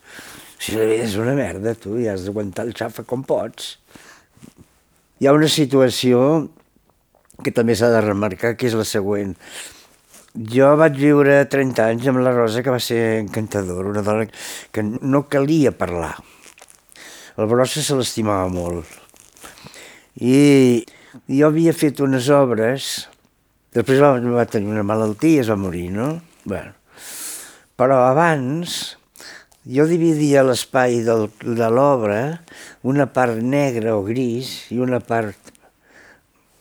Si 0.63 0.77
la 0.77 0.87
vida 0.87 1.07
és 1.07 1.19
una 1.19 1.37
merda, 1.39 1.73
tu, 1.75 1.97
i 1.99 2.09
has 2.11 2.27
d'aguantar 2.27 2.67
el 2.69 2.75
xafa 2.79 3.07
com 3.09 3.25
pots. 3.27 3.77
Hi 5.23 5.29
ha 5.31 5.33
una 5.37 5.47
situació 5.47 6.19
que 7.47 7.53
també 7.55 7.77
s'ha 7.79 7.93
de 7.93 8.01
remarcar, 8.03 8.57
que 8.59 8.67
és 8.67 8.73
la 8.75 8.83
següent. 8.83 9.37
Jo 10.51 10.73
vaig 10.81 10.97
viure 10.99 11.37
30 11.47 11.85
anys 11.85 12.09
amb 12.11 12.25
la 12.25 12.33
Rosa, 12.35 12.65
que 12.67 12.73
va 12.75 12.81
ser 12.83 13.21
encantadora, 13.21 13.93
una 13.93 14.03
dona 14.03 14.25
que 14.75 14.83
no 14.83 15.21
calia 15.31 15.71
parlar. 15.79 16.17
El 17.39 17.47
Brossa 17.53 17.85
se 17.87 17.95
l'estimava 18.01 18.49
molt. 18.51 18.91
I 20.19 20.83
jo 21.31 21.53
havia 21.53 21.71
fet 21.71 22.03
unes 22.03 22.27
obres, 22.35 22.91
després 23.79 24.03
va, 24.03 24.17
va 24.19 24.49
tenir 24.51 24.75
una 24.75 24.83
malaltia 24.83 25.37
i 25.37 25.45
es 25.45 25.53
va 25.55 25.61
morir, 25.69 25.85
no? 25.95 26.17
Bueno. 26.43 26.75
Però 27.79 28.03
abans 28.09 28.97
jo 29.65 29.87
dividia 29.87 30.43
l'espai 30.43 31.03
de 31.07 31.69
l'obra, 31.71 32.43
una 32.83 33.07
part 33.07 33.39
negra 33.39 33.95
o 33.97 34.03
gris 34.03 34.71
i 34.75 34.81
una 34.83 34.99
part 35.01 35.53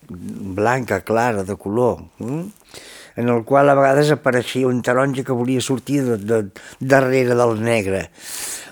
blanca, 0.07 1.01
clara, 1.01 1.43
de 1.43 1.55
color, 1.55 2.03
hm? 2.19 2.43
en 3.15 3.29
el 3.29 3.43
qual 3.43 3.69
a 3.69 3.75
vegades 3.75 4.11
apareixia 4.11 4.67
un 4.67 4.81
taronja 4.81 5.23
que 5.23 5.35
volia 5.35 5.61
sortir 5.61 6.03
de, 6.05 6.17
de, 6.17 6.41
darrere 6.79 7.35
del 7.35 7.57
negre. 7.61 8.05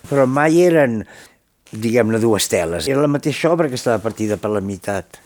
Però 0.10 0.26
mai 0.30 0.62
eren, 0.64 1.02
diguem-ne, 1.72 2.22
dues 2.22 2.48
teles. 2.52 2.88
Era 2.88 3.04
la 3.04 3.12
mateixa 3.12 3.52
obra 3.52 3.70
que 3.70 3.80
estava 3.80 4.02
partida 4.04 4.38
per 4.38 4.52
la 4.54 4.64
meitat, 4.64 5.20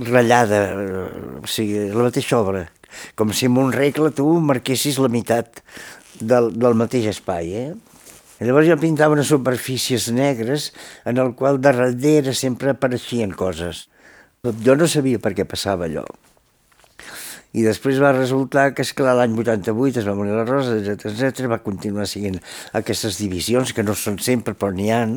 ratllada, 0.00 0.62
o 1.42 1.46
sigui, 1.50 1.90
la 1.92 2.08
mateixa 2.08 2.40
obra. 2.40 2.64
Com 3.18 3.32
si 3.34 3.48
amb 3.50 3.58
un 3.58 3.72
regle 3.74 4.12
tu 4.14 4.26
marquessis 4.38 5.00
la 5.02 5.10
meitat 5.10 5.60
del, 6.20 6.52
del 6.58 6.76
mateix 6.78 7.08
espai. 7.14 7.50
Eh? 7.54 7.94
Llavors 8.44 8.68
jo 8.68 8.76
pintava 8.80 9.14
unes 9.14 9.30
superfícies 9.30 10.10
negres 10.12 10.72
en 11.06 11.20
el 11.22 11.34
qual 11.38 11.60
darrere 11.62 12.34
sempre 12.34 12.74
apareixien 12.74 13.32
coses. 13.32 13.86
Jo 14.64 14.74
no 14.76 14.88
sabia 14.90 15.20
per 15.22 15.32
què 15.36 15.46
passava 15.48 15.86
allò. 15.86 16.04
I 17.54 17.62
després 17.62 18.00
va 18.02 18.10
resultar 18.12 18.72
que, 18.74 18.82
esclar, 18.82 19.14
l'any 19.14 19.36
88 19.38 20.02
es 20.02 20.08
va 20.08 20.16
morir 20.18 20.34
la 20.34 20.44
Rosa, 20.44 20.74
etc 20.74 21.46
va 21.52 21.62
continuar 21.62 22.08
seguint 22.10 22.40
aquestes 22.74 23.20
divisions, 23.22 23.70
que 23.72 23.84
no 23.86 23.94
són 23.94 24.18
sempre, 24.18 24.56
però 24.58 24.74
n'hi 24.74 24.90
han. 24.90 25.14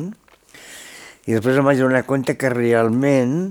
I 1.26 1.34
després 1.34 1.58
em 1.58 1.66
vaig 1.66 1.82
donar 1.82 2.06
compte 2.06 2.38
que 2.38 2.52
realment 2.54 3.50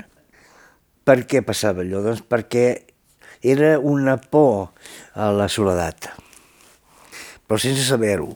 per 1.03 1.19
què 1.27 1.43
passava 1.45 1.83
allò? 1.83 1.99
Doncs 2.05 2.23
perquè 2.23 2.69
era 3.43 3.75
una 3.83 4.15
por 4.17 4.71
a 5.13 5.29
la 5.35 5.51
soledat 5.51 6.09
però 7.47 7.59
sense 7.61 7.85
saber-ho. 7.87 8.33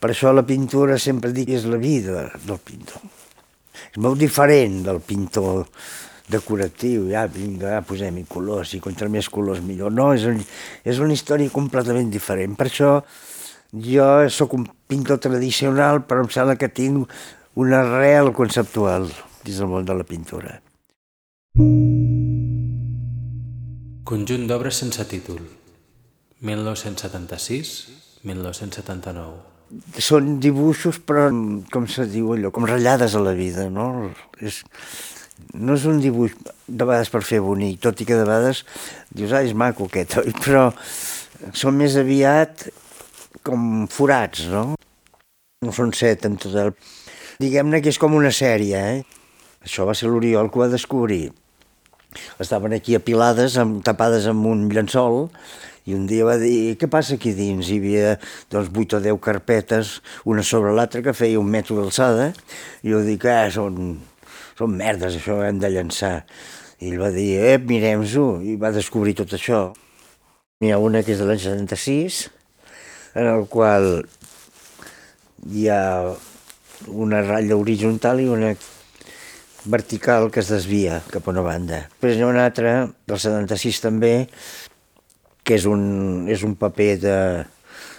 Per 0.00 0.12
això 0.12 0.32
la 0.32 0.44
pintura 0.48 0.98
sempre 1.00 1.32
dic 1.34 1.50
és 1.56 1.66
la 1.68 1.80
vida 1.80 2.28
del 2.44 2.60
pintor. 2.64 3.02
És 3.90 3.98
molt 4.04 4.20
diferent 4.20 4.82
del 4.86 5.00
pintor 5.04 5.66
decoratiu, 6.28 7.08
ja 7.12 7.24
vinga, 7.32 7.80
posem-hi 7.88 8.26
colors, 8.28 8.74
i 8.76 8.82
contra 8.84 9.08
més 9.12 9.30
colors 9.32 9.62
millor. 9.64 9.92
No, 9.94 10.10
és, 10.16 10.26
un, 10.28 10.40
és 10.84 11.00
una 11.00 11.16
història 11.16 11.52
completament 11.52 12.10
diferent. 12.12 12.56
Per 12.58 12.68
això 12.68 12.92
jo 13.72 14.08
sóc 14.32 14.56
un 14.56 14.66
pintor 14.88 15.20
tradicional, 15.24 16.02
però 16.08 16.24
em 16.24 16.32
sembla 16.32 16.58
que 16.60 16.68
tinc 16.72 17.08
una 17.58 17.82
arrel 17.84 18.32
conceptual 18.36 19.08
dins 19.44 19.60
del 19.60 19.70
món 19.72 19.88
de 19.88 19.96
la 19.96 20.06
pintura. 20.08 20.58
Conjunt 24.08 24.46
d'obres 24.48 24.84
sense 24.84 25.04
títol. 25.08 25.40
1976 26.40 27.72
1979. 28.24 29.36
Són 30.00 30.38
dibuixos, 30.40 30.98
però, 31.04 31.28
com 31.72 31.86
se 31.90 32.06
diu 32.08 32.32
allò, 32.34 32.50
com 32.54 32.66
ratllades 32.68 33.14
a 33.14 33.22
la 33.22 33.34
vida, 33.36 33.68
no? 33.70 34.08
És, 34.40 34.62
no 35.54 35.76
és 35.76 35.84
un 35.90 36.00
dibuix 36.02 36.34
de 36.40 36.84
vegades 36.84 37.12
per 37.12 37.22
fer 37.26 37.42
bonic, 37.44 37.80
tot 37.84 38.00
i 38.00 38.08
que 38.08 38.16
de 38.16 38.24
vegades 38.24 38.64
dius, 39.12 39.32
ah, 39.32 39.44
és 39.44 39.54
maco 39.54 39.86
aquest, 39.88 40.18
oi? 40.22 40.32
però 40.44 40.70
són 41.54 41.76
més 41.78 41.98
aviat 42.00 42.68
com 43.46 43.86
forats, 43.92 44.48
no? 44.50 44.64
No 45.64 45.74
són 45.74 45.92
set 45.96 46.26
en 46.26 46.38
total. 46.40 46.72
Diguem-ne 47.38 47.82
que 47.82 47.92
és 47.92 48.00
com 48.00 48.16
una 48.18 48.32
sèrie, 48.34 48.78
eh? 48.78 49.18
Això 49.66 49.86
va 49.86 49.94
ser 49.98 50.08
l'Oriol 50.10 50.50
que 50.50 50.58
ho 50.58 50.64
va 50.64 50.72
descobrir. 50.72 51.28
Estaven 52.40 52.72
aquí 52.74 52.96
apilades, 52.96 53.58
amb, 53.60 53.82
tapades 53.84 54.26
amb 54.30 54.46
un 54.48 54.66
llençol, 54.72 55.26
i 55.88 55.94
un 55.96 56.04
dia 56.04 56.26
va 56.28 56.36
dir, 56.36 56.76
què 56.76 56.88
passa 56.92 57.16
aquí 57.16 57.32
dins? 57.32 57.70
Hi 57.72 57.78
havia 57.80 58.12
doncs, 58.52 58.68
8 58.68 58.98
o 58.98 59.02
10 59.06 59.20
carpetes, 59.24 59.94
una 60.28 60.44
sobre 60.44 60.74
l'altra, 60.76 61.00
que 61.04 61.16
feia 61.16 61.40
un 61.40 61.48
metre 61.48 61.78
d'alçada, 61.78 62.28
i 62.84 62.92
jo 62.92 63.00
dic, 63.06 63.24
ah, 63.32 63.46
són, 63.54 63.96
són 64.58 64.76
merdes, 64.76 65.16
això 65.16 65.40
hem 65.46 65.62
de 65.62 65.72
llançar. 65.72 66.18
I 66.78 66.92
ell 66.92 67.00
va 67.00 67.08
dir, 67.14 67.30
eh, 67.40 67.56
mirem-ho, 67.56 68.26
i 68.44 68.58
va 68.60 68.74
descobrir 68.74 69.16
tot 69.16 69.32
això. 69.38 69.62
N'hi 70.60 70.74
ha 70.74 70.82
una 70.82 71.00
que 71.06 71.14
és 71.14 71.22
de 71.22 71.28
l'any 71.30 71.40
76, 71.40 72.20
en 73.16 73.32
el 73.32 73.46
qual 73.48 73.88
hi 75.48 75.68
ha 75.72 75.84
una 76.92 77.22
ratlla 77.24 77.56
horitzontal 77.56 78.20
i 78.20 78.28
una 78.28 78.52
vertical 79.68 80.28
que 80.30 80.44
es 80.44 80.52
desvia 80.52 81.00
cap 81.08 81.26
a 81.26 81.32
una 81.32 81.44
banda. 81.46 81.86
Després 81.88 82.18
hi 82.18 82.24
ha 82.24 82.30
una 82.30 82.44
altra, 82.48 82.74
del 83.08 83.20
76 83.24 83.80
també, 83.84 84.12
que 85.48 85.56
és 85.56 85.64
un, 85.64 86.28
és 86.28 86.42
un 86.44 86.52
paper 86.60 86.90
de, 87.00 87.16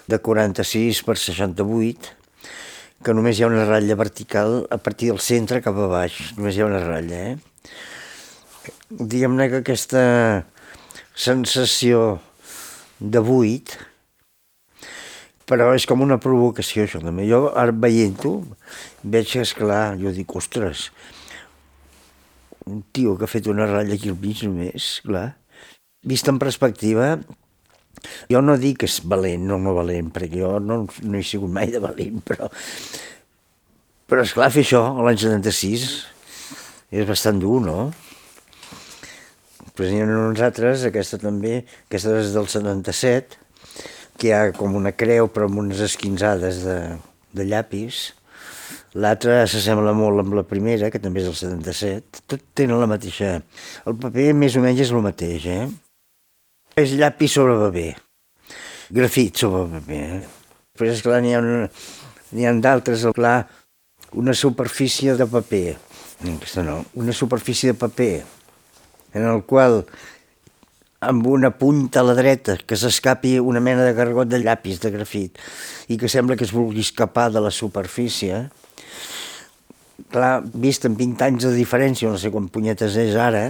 de 0.06 0.20
46 0.22 1.02
per 1.08 1.16
68, 1.18 2.12
que 3.02 3.16
només 3.16 3.40
hi 3.40 3.46
ha 3.46 3.50
una 3.50 3.66
ratlla 3.66 3.98
vertical 3.98 4.68
a 4.70 4.78
partir 4.78 5.10
del 5.10 5.22
centre 5.24 5.64
cap 5.66 5.78
a 5.82 5.88
baix, 5.90 6.20
només 6.38 6.54
hi 6.54 6.62
ha 6.62 6.68
una 6.70 6.84
ratlla. 6.84 7.22
Eh? 7.32 8.70
Diguem-ne 8.90 9.50
que 9.50 9.64
aquesta 9.64 10.04
sensació 11.18 12.20
de 13.00 13.24
buit, 13.26 13.74
però 15.50 15.72
és 15.74 15.90
com 15.90 16.06
una 16.06 16.20
provocació 16.22 16.86
això 16.86 17.02
també. 17.02 17.26
Jo 17.32 17.48
ara 17.58 17.74
veient-ho 17.74 18.36
veig 19.02 19.34
que 19.34 19.42
esclar, 19.42 19.98
jo 19.98 20.14
dic, 20.14 20.38
ostres, 20.38 20.90
un 22.70 22.84
tio 22.94 23.18
que 23.18 23.26
ha 23.26 23.32
fet 23.32 23.50
una 23.50 23.66
ratlla 23.66 23.98
aquí 23.98 24.14
al 24.14 24.22
mig 24.22 24.46
només, 24.46 25.00
clar, 25.08 25.32
vist 26.04 26.28
en 26.32 26.40
perspectiva, 26.40 27.18
jo 28.32 28.42
no 28.42 28.58
dic 28.60 28.84
que 28.84 28.90
és 28.90 29.00
valent 29.12 29.50
o 29.52 29.60
no 29.62 29.76
valent, 29.76 30.12
perquè 30.16 30.42
jo 30.42 30.58
no, 30.64 30.84
no 30.88 31.18
he 31.20 31.24
sigut 31.26 31.52
mai 31.52 31.72
de 31.74 31.82
valent, 31.84 32.22
però... 32.26 32.50
Però, 34.10 34.24
esclar, 34.26 34.48
fer 34.50 34.64
això 34.66 34.82
l'any 35.06 35.20
76 35.22 35.84
és 36.98 37.06
bastant 37.06 37.38
dur, 37.42 37.60
no? 37.62 37.92
Però 39.78 39.86
n'hi 39.86 40.00
ha 40.02 40.08
uns 40.10 40.42
altres, 40.42 40.86
aquesta 40.88 41.20
també, 41.22 41.60
aquesta 41.86 42.16
és 42.18 42.32
del 42.34 42.50
77, 42.50 43.38
que 44.18 44.32
hi 44.32 44.34
ha 44.34 44.40
com 44.58 44.74
una 44.80 44.96
creu 44.98 45.30
però 45.32 45.46
amb 45.46 45.62
unes 45.62 45.84
esquinzades 45.86 46.64
de, 46.66 46.80
de 47.38 47.46
llapis. 47.52 48.00
L'altra 48.98 49.44
s'assembla 49.46 49.94
molt 49.94 50.24
amb 50.24 50.34
la 50.40 50.46
primera, 50.48 50.90
que 50.90 51.00
també 51.04 51.22
és 51.22 51.30
del 51.30 51.38
77. 51.38 52.26
Tot 52.34 52.50
tenen 52.58 52.82
la 52.82 52.90
mateixa... 52.90 53.36
El 53.86 54.00
paper 54.02 54.32
més 54.34 54.58
o 54.58 54.66
menys 54.66 54.82
és 54.88 54.96
el 54.96 55.06
mateix, 55.06 55.46
eh? 55.46 55.89
És 56.80 56.94
llapis 56.96 57.34
sobre 57.36 57.58
paper, 57.60 57.90
grafit 58.96 59.42
sobre 59.42 59.66
paper. 59.74 60.04
Eh? 60.06 60.20
Però 60.80 60.92
és 60.94 61.02
clar, 61.04 61.20
n'hi 61.26 61.36
ha, 61.36 61.42
ha 62.48 62.54
d'altres, 62.64 63.04
clar, 63.16 63.40
una 64.20 64.36
superfície 64.38 65.16
de 65.20 65.28
paper, 65.28 65.66
aquesta 66.24 66.64
no, 66.64 66.84
una 67.00 67.14
superfície 67.14 67.74
de 67.74 67.80
paper 67.80 68.14
en 69.14 69.26
el 69.26 69.44
qual 69.50 69.84
amb 71.00 71.28
una 71.28 71.52
punta 71.56 72.02
a 72.02 72.06
la 72.08 72.16
dreta, 72.16 72.58
que 72.68 72.78
s'escapi 72.80 73.38
una 73.40 73.62
mena 73.64 73.86
de 73.88 73.94
gargot 73.96 74.28
de 74.28 74.42
llapis 74.44 74.82
de 74.84 74.92
grafit 74.92 75.38
i 75.88 75.98
que 76.00 76.10
sembla 76.12 76.36
que 76.36 76.44
es 76.48 76.56
vulgui 76.56 76.84
escapar 76.84 77.30
de 77.32 77.44
la 77.44 77.52
superfície, 77.56 78.42
clar, 80.12 80.34
vist 80.44 80.88
en 80.88 80.98
20 81.00 81.28
anys 81.28 81.48
de 81.48 81.54
diferència, 81.56 82.12
no 82.12 82.20
sé 82.20 82.32
quan 82.34 82.50
punyetes 82.52 82.98
és 83.00 83.16
ara, 83.20 83.50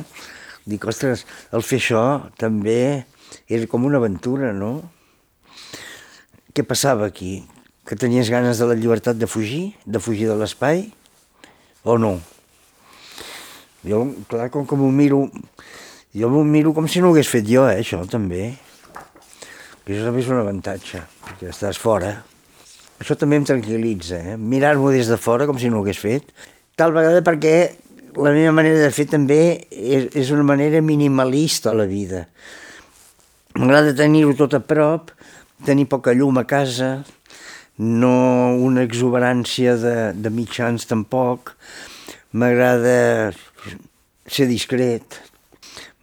dic, 0.69 0.85
ostres, 0.85 1.25
el 1.53 1.65
fer 1.65 1.81
això 1.81 2.03
també 2.37 3.05
era 3.47 3.67
com 3.67 3.85
una 3.85 4.01
aventura, 4.01 4.53
no? 4.53 4.81
Què 6.53 6.65
passava 6.65 7.07
aquí? 7.07 7.43
Que 7.87 7.97
tenies 7.97 8.29
ganes 8.29 8.61
de 8.61 8.67
la 8.69 8.77
llibertat 8.77 9.17
de 9.17 9.27
fugir? 9.27 9.75
De 9.85 10.01
fugir 10.01 10.27
de 10.29 10.37
l'espai? 10.37 10.87
O 11.83 11.97
no? 11.97 12.17
Jo, 13.85 14.03
clar, 14.27 14.49
com 14.53 14.65
que 14.67 14.75
m'ho 14.75 14.91
miro 14.91 15.27
jo 16.09 16.25
m'ho 16.25 16.41
miro 16.43 16.73
com 16.73 16.87
si 16.89 17.03
no 17.03 17.11
ho 17.11 17.13
hagués 17.13 17.27
fet 17.29 17.45
jo, 17.45 17.67
eh, 17.69 17.83
això, 17.83 18.01
també. 18.09 18.55
Que 19.85 19.93
això 19.93 20.07
també 20.07 20.23
és 20.23 20.29
un 20.33 20.39
avantatge, 20.41 21.03
perquè 21.25 21.51
estàs 21.51 21.77
fora. 21.77 22.15
Això 22.97 23.13
també 23.15 23.37
em 23.37 23.45
tranquil·litza, 23.45 24.17
eh? 24.31 24.37
mirar-m'ho 24.37 24.89
des 24.89 25.11
de 25.11 25.19
fora 25.21 25.45
com 25.45 25.59
si 25.61 25.69
no 25.69 25.77
ho 25.77 25.83
hagués 25.85 26.01
fet. 26.01 26.33
Tal 26.75 26.95
vegada 26.97 27.21
perquè 27.21 27.53
la 28.17 28.33
meva 28.33 28.55
manera 28.57 28.81
de 28.81 28.89
fer 28.89 29.05
també 29.11 29.67
és, 29.69 30.09
és 30.17 30.31
una 30.33 30.47
manera 30.49 30.81
minimalista 30.81 31.69
a 31.69 31.77
la 31.77 31.85
vida. 31.85 32.25
M'agrada 33.57 33.95
tenir-ho 33.97 34.35
tot 34.37 34.53
a 34.53 34.59
prop, 34.61 35.09
tenir 35.65 35.87
poca 35.89 36.13
llum 36.13 36.37
a 36.37 36.45
casa, 36.45 36.99
no 37.79 38.53
una 38.61 38.83
exuberància 38.85 39.73
de, 39.81 39.95
de 40.13 40.29
mitjans 40.29 40.85
tampoc. 40.85 41.55
M'agrada 42.37 43.31
ser 44.29 44.45
discret, 44.45 45.17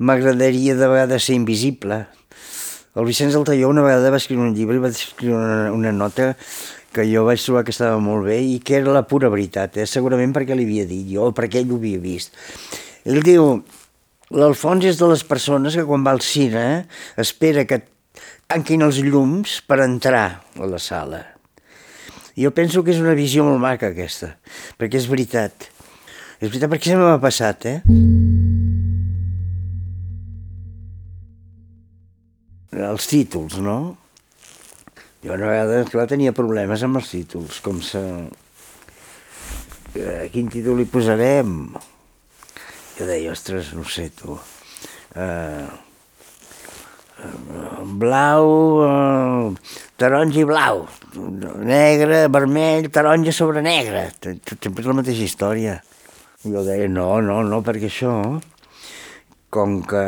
m'agradaria 0.02 0.74
de 0.74 0.88
vegades 0.90 1.28
ser 1.28 1.36
invisible. 1.38 2.02
El 2.96 3.06
Vicenç 3.06 3.38
Altaió 3.38 3.70
una 3.70 3.84
vegada 3.86 4.10
va 4.10 4.18
escriure 4.18 4.48
un 4.48 4.56
llibre 4.56 4.80
i 4.80 4.82
va 4.82 4.90
escriure 4.90 5.38
una, 5.38 5.70
una 5.70 5.94
nota 5.94 6.32
que 6.96 7.04
jo 7.06 7.26
vaig 7.28 7.38
trobar 7.44 7.62
que 7.62 7.74
estava 7.76 8.00
molt 8.02 8.26
bé 8.26 8.40
i 8.42 8.58
que 8.58 8.80
era 8.80 8.90
la 8.90 9.06
pura 9.06 9.30
veritat, 9.30 9.76
eh? 9.76 9.86
segurament 9.86 10.32
perquè 10.34 10.56
li 10.56 10.64
havia 10.66 10.86
dit 10.88 11.06
jo 11.12 11.30
perquè 11.36 11.62
ell 11.62 11.70
ho 11.70 11.78
havia 11.78 12.00
vist. 12.02 12.34
Ell 13.06 13.22
diu, 13.22 13.60
l'Alfons 14.34 14.86
és 14.88 14.98
de 14.98 15.10
les 15.10 15.22
persones 15.26 15.76
que 15.78 15.84
quan 15.86 16.04
va 16.06 16.14
al 16.16 16.22
cine 16.24 16.86
espera 17.20 17.66
que 17.68 17.82
tanquin 18.50 18.82
els 18.86 18.98
llums 19.04 19.60
per 19.66 19.82
entrar 19.84 20.26
a 20.56 20.70
la 20.70 20.80
sala. 20.82 21.22
Jo 22.36 22.50
penso 22.52 22.82
que 22.84 22.92
és 22.92 23.00
una 23.00 23.16
visió 23.16 23.46
molt 23.46 23.62
maca 23.62 23.92
aquesta, 23.92 24.34
perquè 24.76 24.98
és 25.00 25.08
veritat. 25.08 25.70
És 26.36 26.50
veritat 26.50 26.72
perquè 26.72 26.92
se 26.92 26.98
m'ha 27.00 27.16
passat, 27.22 27.68
eh? 27.70 27.78
els 32.76 33.06
títols, 33.08 33.56
no? 33.64 33.96
Jo 35.24 35.32
una 35.32 35.48
vegada, 35.48 35.78
clar, 35.88 36.04
tenia 36.10 36.34
problemes 36.36 36.84
amb 36.84 37.00
els 37.00 37.08
títols, 37.08 37.60
com 37.64 37.80
se... 37.80 38.02
Eh, 39.96 40.26
quin 40.32 40.50
títol 40.52 40.76
li 40.82 40.84
posarem? 40.84 41.56
Jo 42.96 43.04
deia, 43.04 43.32
ostres, 43.32 43.74
no 43.76 43.84
sé, 43.84 44.08
tu... 44.16 44.38
Uh, 45.16 45.68
blau, 47.96 48.46
uh, 48.84 49.74
taronja 50.00 50.40
i 50.42 50.46
blau, 50.48 50.82
negre, 51.64 52.26
vermell, 52.32 52.88
taronja 52.92 53.32
sobre 53.36 53.62
negre, 53.64 54.08
sempre 54.20 54.84
la 54.84 54.96
mateixa 54.96 55.24
història. 55.24 55.78
Jo 56.44 56.64
deia, 56.64 56.88
no, 56.92 57.08
no, 57.24 57.42
no, 57.44 57.60
perquè 57.64 57.88
això, 57.90 58.14
com 59.52 59.78
que 59.88 60.06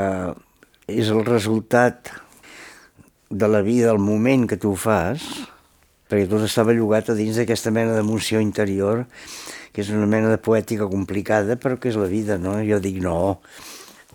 és 0.89 1.13
el 1.13 1.25
resultat 1.29 2.13
de 3.29 3.49
la 3.49 3.61
vida, 3.65 3.93
el 3.93 4.01
moment 4.01 4.49
que 4.49 4.61
tu 4.61 4.75
fas, 4.81 5.25
perquè 6.09 6.29
tot 6.29 6.45
estava 6.47 6.77
llogat 6.77 7.13
a 7.13 7.17
dins 7.19 7.37
d'aquesta 7.37 7.73
mena 7.75 7.97
d'emoció 7.97 8.41
interior, 8.41 9.05
que 9.73 9.83
és 9.85 9.91
una 9.95 10.09
mena 10.11 10.31
de 10.33 10.41
poètica 10.43 10.89
complicada, 10.91 11.57
però 11.61 11.79
que 11.81 11.91
és 11.93 11.99
la 12.01 12.09
vida, 12.11 12.39
no? 12.41 12.57
Jo 12.67 12.81
dic, 12.83 13.01
no, 13.05 13.39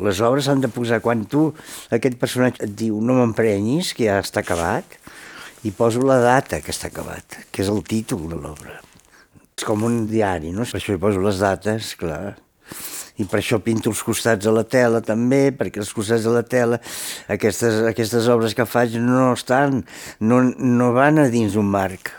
les 0.03 0.21
obres 0.25 0.47
s'han 0.49 0.63
de 0.63 0.71
posar, 0.73 1.01
quan 1.05 1.25
tu, 1.29 1.51
aquest 1.93 2.17
personatge 2.21 2.65
et 2.65 2.77
diu 2.77 3.01
no 3.01 3.19
m'emprenyis, 3.19 3.93
que 3.97 4.09
ja 4.09 4.21
està 4.23 4.41
acabat, 4.41 4.97
i 5.63 5.71
poso 5.71 6.01
la 6.03 6.19
data 6.23 6.59
que 6.63 6.73
està 6.73 6.89
acabat, 6.89 7.43
que 7.51 7.63
és 7.63 7.69
el 7.71 7.83
títol 7.87 8.25
de 8.31 8.39
l'obra. 8.39 8.79
És 9.53 9.67
com 9.67 9.85
un 9.85 10.03
diari, 10.09 10.51
no? 10.51 10.65
Per 10.65 10.81
això 10.81 10.95
hi 10.95 11.01
poso 11.01 11.21
les 11.23 11.39
dates, 11.43 11.93
clar 11.99 12.33
i 13.21 13.25
per 13.29 13.39
això 13.39 13.59
pinto 13.61 13.91
els 13.91 14.01
costats 14.01 14.45
de 14.45 14.51
la 14.53 14.63
tela 14.65 15.01
també, 15.05 15.51
perquè 15.53 15.81
els 15.83 15.93
costats 15.93 16.25
de 16.25 16.33
la 16.33 16.41
tela, 16.41 16.79
aquestes, 17.29 17.83
aquestes 17.91 18.29
obres 18.33 18.55
que 18.57 18.65
faig 18.65 18.97
no 19.01 19.31
estan, 19.35 19.83
no, 20.19 20.41
no 20.57 20.91
van 20.97 21.21
a 21.21 21.27
dins 21.33 21.57
un 21.59 21.69
marc, 21.69 22.09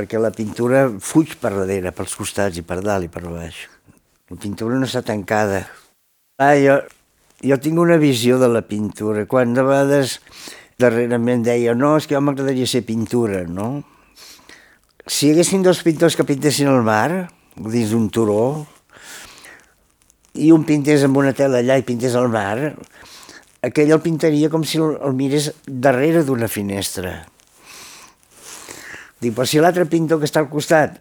perquè 0.00 0.16
la 0.16 0.32
pintura 0.32 0.86
fuig 0.96 1.34
per 1.36 1.52
darrere, 1.52 1.92
pels 1.92 2.16
costats 2.16 2.56
i 2.56 2.64
per 2.64 2.80
dalt 2.80 3.04
i 3.04 3.12
per 3.12 3.26
baix. 3.28 3.66
La 4.32 4.38
pintura 4.40 4.78
no 4.80 4.88
està 4.88 5.02
tancada. 5.04 5.66
Ah, 6.40 6.54
jo, 6.56 6.78
jo 7.44 7.58
tinc 7.60 7.80
una 7.82 7.98
visió 8.00 8.38
de 8.40 8.48
la 8.48 8.62
pintura. 8.64 9.26
Quan 9.28 9.52
de 9.52 9.64
vegades 9.66 10.16
darrerament 10.80 11.44
deia 11.44 11.74
no, 11.76 11.98
és 12.00 12.08
que 12.08 12.16
jo 12.16 12.22
m'agradaria 12.24 12.68
ser 12.70 12.80
pintura, 12.88 13.42
no? 13.44 13.82
Si 15.04 15.26
hi 15.26 15.34
haguessin 15.34 15.66
dos 15.66 15.82
pintors 15.84 16.16
que 16.16 16.24
pintessin 16.24 16.70
el 16.72 16.80
mar, 16.86 17.28
dins 17.60 17.92
d'un 17.92 18.08
turó, 18.08 18.64
i 20.40 20.48
un 20.54 20.64
pintés 20.64 21.04
amb 21.04 21.20
una 21.20 21.34
tela 21.36 21.60
allà 21.60 21.76
i 21.76 21.84
pintés 21.84 22.16
al 22.16 22.30
mar, 22.32 22.72
aquell 23.66 23.92
el 23.92 24.00
pintaria 24.00 24.48
com 24.48 24.64
si 24.64 24.80
el, 24.80 24.96
el 25.04 25.18
mirés 25.18 25.50
darrere 25.66 26.24
d'una 26.24 26.48
finestra. 26.48 27.18
Dic, 29.20 29.34
però 29.36 29.44
si 29.44 29.60
l'altre 29.60 29.84
pintor 29.84 30.20
que 30.20 30.28
està 30.28 30.40
al 30.40 30.48
costat 30.48 30.94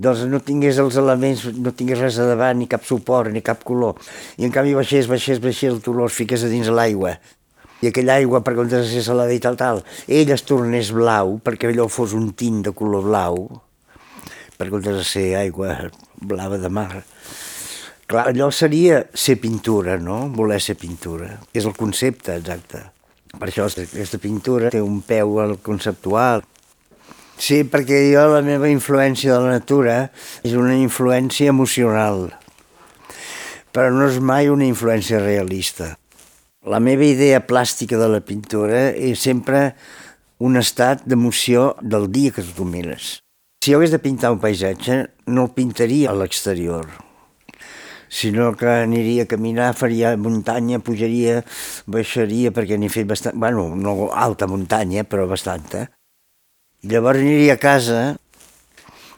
doncs 0.00 0.22
no 0.30 0.40
tingués 0.44 0.78
els 0.80 0.96
elements, 0.96 1.44
no 1.60 1.74
tingués 1.76 2.00
res 2.00 2.16
a 2.22 2.28
davant, 2.30 2.56
ni 2.56 2.68
cap 2.72 2.86
suport, 2.88 3.28
ni 3.32 3.42
cap 3.44 3.64
color, 3.68 4.00
i 4.40 4.48
en 4.48 4.54
canvi 4.54 4.72
baixés, 4.76 5.08
baixés, 5.10 5.42
baixés 5.44 5.74
el 5.74 5.82
turó, 5.84 6.06
es 6.08 6.16
fiqués 6.16 6.44
a 6.46 6.48
dins 6.52 6.72
l'aigua, 6.72 7.18
i 7.84 7.90
aquella 7.90 8.16
aigua, 8.16 8.40
per 8.40 8.56
comptes 8.56 8.86
de 8.86 8.94
ser 8.94 9.04
salada 9.04 9.36
i 9.36 9.42
tal, 9.44 9.60
tal, 9.60 9.82
ell 10.08 10.32
es 10.32 10.46
tornés 10.48 10.88
blau, 10.96 11.36
perquè 11.44 11.68
allò 11.68 11.84
fos 11.92 12.16
un 12.16 12.30
tint 12.32 12.62
de 12.64 12.72
color 12.76 13.04
blau, 13.10 13.44
per 14.56 14.70
comptes 14.72 14.96
de 14.96 15.04
ser 15.04 15.26
aigua 15.42 15.76
blava 16.16 16.56
de 16.56 16.72
mar, 16.72 17.04
Clar, 18.06 18.28
allò 18.30 18.52
seria 18.54 19.00
ser 19.18 19.34
pintura, 19.42 19.96
no? 19.98 20.28
Voler 20.30 20.60
ser 20.62 20.76
pintura. 20.78 21.40
És 21.50 21.64
el 21.66 21.74
concepte, 21.74 22.36
exacte. 22.38 22.84
Per 23.32 23.48
això 23.48 23.64
aquesta 23.66 24.20
pintura 24.22 24.70
té 24.70 24.78
un 24.78 25.00
peu 25.02 25.40
al 25.42 25.56
conceptual. 25.58 26.44
Sí, 27.36 27.60
perquè 27.68 27.98
jo 28.08 28.22
la 28.32 28.40
meva 28.40 28.68
influència 28.72 29.34
de 29.34 29.42
la 29.44 29.58
natura 29.58 29.96
és 30.40 30.54
una 30.56 30.72
influència 30.80 31.52
emocional, 31.52 32.30
però 33.76 33.92
no 33.92 34.06
és 34.08 34.16
mai 34.24 34.48
una 34.48 34.64
influència 34.64 35.20
realista. 35.20 35.92
La 36.66 36.80
meva 36.80 37.04
idea 37.04 37.42
plàstica 37.44 38.00
de 38.00 38.08
la 38.08 38.22
pintura 38.24 38.88
és 38.90 39.20
sempre 39.22 39.74
un 40.42 40.56
estat 40.56 41.04
d'emoció 41.04 41.74
del 41.82 42.08
dia 42.12 42.32
que 42.32 42.44
tu 42.56 42.64
mires. 42.64 43.18
Si 43.60 43.72
jo 43.72 43.78
hagués 43.78 43.92
de 43.92 44.00
pintar 44.00 44.32
un 44.32 44.40
paisatge, 44.40 45.02
no 45.26 45.44
el 45.46 45.52
pintaria 45.52 46.10
a 46.10 46.16
l'exterior, 46.16 46.88
sinó 48.08 48.52
que 48.56 48.68
aniria 48.68 49.24
a 49.24 49.30
caminar, 49.30 49.74
faria 49.74 50.16
muntanya, 50.16 50.78
pujaria, 50.80 51.42
baixaria, 51.86 52.52
perquè 52.54 52.78
n'he 52.78 52.88
fet 52.92 53.08
bastant, 53.10 53.36
bueno, 53.36 53.68
no 53.76 54.08
alta 54.14 54.48
muntanya, 54.48 55.04
però 55.04 55.26
bastanta. 55.28 55.88
Llavors 56.84 57.22
aniria 57.22 57.56
a 57.56 57.60
casa 57.60 58.00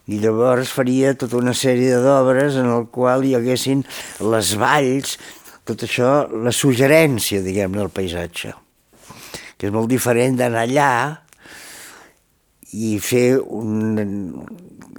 i 0.09 0.21
llavors 0.23 0.71
faria 0.73 1.13
tota 1.19 1.41
una 1.41 1.53
sèrie 1.57 1.99
d'obres 2.01 2.57
en 2.61 2.71
el 2.71 2.87
qual 2.95 3.27
hi 3.27 3.35
haguessin 3.37 3.83
les 4.25 4.55
valls, 4.61 5.19
tot 5.69 5.83
això, 5.85 6.13
la 6.33 6.55
suggerència, 6.55 7.43
diguem 7.45 7.75
del 7.77 7.91
paisatge, 7.93 8.55
que 9.59 9.69
és 9.69 9.75
molt 9.75 9.91
diferent 9.91 10.39
d'anar 10.39 10.65
allà 10.65 10.93
i 12.73 12.97
fer 13.05 13.37
un, 13.41 13.99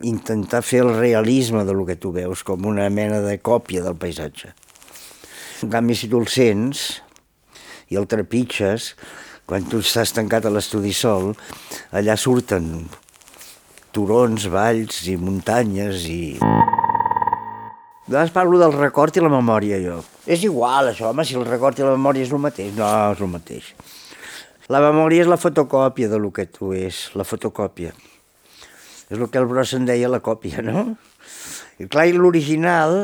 intentar 0.06 0.62
fer 0.65 0.84
el 0.84 0.93
realisme 0.98 1.63
de 1.65 1.74
lo 1.74 1.86
que 1.86 1.98
tu 1.98 2.12
veus, 2.13 2.43
com 2.43 2.65
una 2.69 2.89
mena 2.89 3.22
de 3.26 3.38
còpia 3.41 3.82
del 3.86 3.98
paisatge. 3.98 4.54
En 5.63 5.74
canvi, 5.74 5.98
si 5.98 6.10
tu 6.12 6.22
el 6.22 6.30
sents 6.32 7.02
i 7.89 7.98
el 8.00 8.08
trepitges, 8.08 8.93
quan 9.50 9.66
tu 9.66 9.80
estàs 9.82 10.12
tancat 10.14 10.46
a 10.46 10.52
l'estudi 10.54 10.92
sol, 10.94 11.32
allà 11.90 12.14
surten 12.22 12.68
turons, 13.96 14.46
valls 14.54 15.02
i 15.10 15.16
muntanyes 15.18 16.06
i... 16.06 16.22
Vegades 18.10 18.34
parlo 18.34 18.60
del 18.62 18.74
record 18.74 19.18
i 19.18 19.24
la 19.26 19.32
memòria, 19.34 19.78
jo. 19.82 20.00
És 20.30 20.46
igual, 20.46 20.92
això, 20.92 21.10
home, 21.10 21.26
si 21.26 21.38
el 21.38 21.46
record 21.50 21.82
i 21.82 21.86
la 21.86 21.96
memòria 21.98 22.26
és 22.26 22.34
el 22.34 22.42
mateix. 22.42 22.72
No, 22.78 22.90
és 23.14 23.22
el 23.26 23.30
mateix. 23.30 23.74
La 24.70 24.82
memòria 24.86 25.26
és 25.26 25.30
la 25.30 25.38
fotocòpia 25.42 26.10
de 26.10 26.18
lo 26.22 26.30
que 26.34 26.46
tu 26.50 26.72
és, 26.78 27.08
la 27.18 27.26
fotocòpia. 27.26 27.94
És 29.10 29.18
el 29.18 29.26
que 29.34 29.42
el 29.42 29.50
Bros 29.50 29.74
en 29.78 29.90
deia 29.90 30.10
la 30.14 30.22
còpia, 30.26 30.62
no? 30.66 30.92
I 31.82 31.90
clar, 31.90 32.06
l'original, 32.14 33.00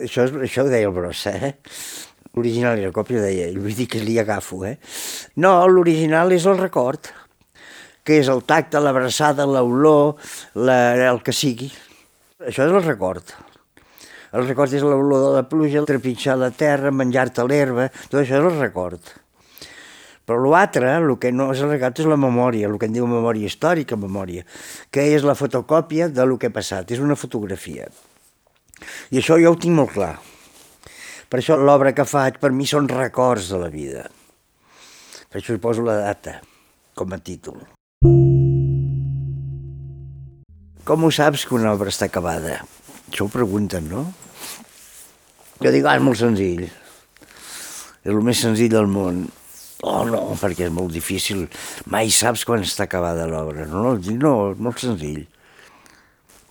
això, 0.00 0.28
això 0.48 0.64
ho 0.64 0.72
deia 0.72 0.88
el 0.88 0.96
Bros, 0.96 1.26
eh? 1.28 1.54
L'original 2.34 2.80
era 2.80 2.90
còpia 2.94 3.22
deia 3.22 3.46
ell, 3.46 3.60
vull 3.62 3.76
dir 3.78 3.86
que 3.90 4.02
li 4.02 4.16
agafo, 4.18 4.64
eh? 4.66 4.76
No, 5.38 5.54
l'original 5.70 6.34
és 6.34 6.46
el 6.50 6.58
record, 6.58 7.12
que 8.04 8.18
és 8.18 8.28
el 8.28 8.42
tacte, 8.42 8.82
l'abraçada, 8.82 9.46
l'olor, 9.46 10.16
la, 10.58 10.78
el 11.08 11.22
que 11.24 11.32
sigui. 11.32 11.70
Això 12.42 12.66
és 12.66 12.74
el 12.74 12.82
record. 12.82 13.30
El 14.34 14.48
record 14.48 14.74
és 14.74 14.82
l'olor 14.82 15.28
de 15.28 15.30
la 15.36 15.44
pluja, 15.46 15.84
trepitjar 15.86 16.34
la 16.40 16.50
terra, 16.50 16.90
menjar-te 16.90 17.46
l'herba, 17.46 17.86
tot 18.10 18.18
això 18.24 18.40
és 18.40 18.48
el 18.50 18.58
record. 18.58 19.14
Però 20.26 20.40
l'altre, 20.42 20.90
el 20.98 21.14
que 21.22 21.30
no 21.30 21.50
és 21.54 21.62
el 21.62 21.70
record, 21.70 22.02
és 22.02 22.10
la 22.10 22.18
memòria, 22.18 22.66
el 22.66 22.78
que 22.80 22.88
en 22.90 22.96
diu 22.96 23.06
memòria 23.06 23.46
històrica, 23.46 23.94
memòria, 24.00 24.42
que 24.90 25.06
és 25.14 25.22
la 25.22 25.36
fotocòpia 25.38 26.10
de 26.10 26.26
lo 26.26 26.40
que 26.40 26.50
ha 26.50 26.58
passat, 26.58 26.90
és 26.90 27.02
una 27.04 27.14
fotografia. 27.14 27.86
I 29.14 29.20
això 29.20 29.38
jo 29.38 29.54
ho 29.54 29.60
tinc 29.60 29.78
molt 29.78 29.94
clar. 29.94 30.16
Per 31.30 31.40
això 31.40 31.56
l'obra 31.58 31.94
que 31.96 32.06
faig 32.08 32.38
per 32.42 32.52
mi 32.54 32.66
són 32.68 32.88
records 32.90 33.50
de 33.52 33.60
la 33.62 33.70
vida. 33.72 34.04
Per 35.30 35.40
això 35.40 35.56
hi 35.56 35.62
poso 35.62 35.82
la 35.82 35.96
data 36.02 36.38
com 36.94 37.14
a 37.14 37.18
títol. 37.18 37.64
Com 40.84 41.06
ho 41.06 41.10
saps 41.14 41.46
que 41.48 41.56
una 41.56 41.72
obra 41.72 41.90
està 41.90 42.06
acabada? 42.10 42.60
Això 43.08 43.24
ho 43.24 43.32
pregunten, 43.32 43.88
no? 43.88 44.04
Jo 45.62 45.70
dic, 45.72 45.86
ah, 45.88 45.96
és 45.96 46.04
molt 46.04 46.20
senzill. 46.20 46.66
És 46.66 48.10
el 48.12 48.20
més 48.22 48.42
senzill 48.44 48.72
del 48.72 48.90
món. 48.90 49.24
Oh, 49.84 50.02
no, 50.08 50.20
perquè 50.40 50.68
és 50.68 50.72
molt 50.72 50.92
difícil. 50.92 51.46
Mai 51.92 52.12
saps 52.12 52.44
quan 52.48 52.64
està 52.64 52.86
acabada 52.86 53.26
l'obra. 53.28 53.66
No, 53.68 53.82
no, 53.84 54.16
no, 54.20 54.34
és 54.52 54.60
molt 54.68 54.82
senzill. 54.82 55.24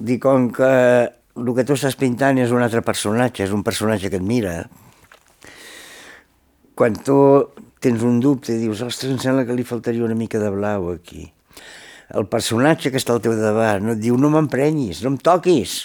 Dic, 0.01 0.19
com 0.23 0.49
que 0.53 0.73
el 1.33 1.53
que 1.57 1.65
tu 1.65 1.73
estàs 1.73 1.97
pintant 1.97 2.37
és 2.41 2.51
un 2.53 2.61
altre 2.61 2.83
personatge, 2.85 3.45
és 3.47 3.53
un 3.55 3.63
personatge 3.65 4.11
que 4.13 4.19
et 4.21 4.25
mira. 4.25 4.67
Quan 6.77 6.97
tu 7.05 7.17
tens 7.83 8.05
un 8.05 8.19
dubte 8.21 8.53
i 8.53 8.61
dius, 8.61 8.83
ostres, 8.85 9.11
em 9.11 9.19
sembla 9.21 9.45
que 9.47 9.57
li 9.57 9.65
faltaria 9.67 10.05
una 10.05 10.17
mica 10.17 10.41
de 10.41 10.51
blau 10.53 10.91
aquí. 10.93 11.25
El 12.13 12.27
personatge 12.29 12.91
que 12.93 13.01
està 13.01 13.15
al 13.15 13.23
teu 13.23 13.33
davant 13.39 13.83
no 13.83 13.97
et 13.97 14.01
diu, 14.03 14.17
no 14.19 14.29
m'emprenyis, 14.33 15.01
no 15.03 15.13
em 15.13 15.19
toquis. 15.21 15.77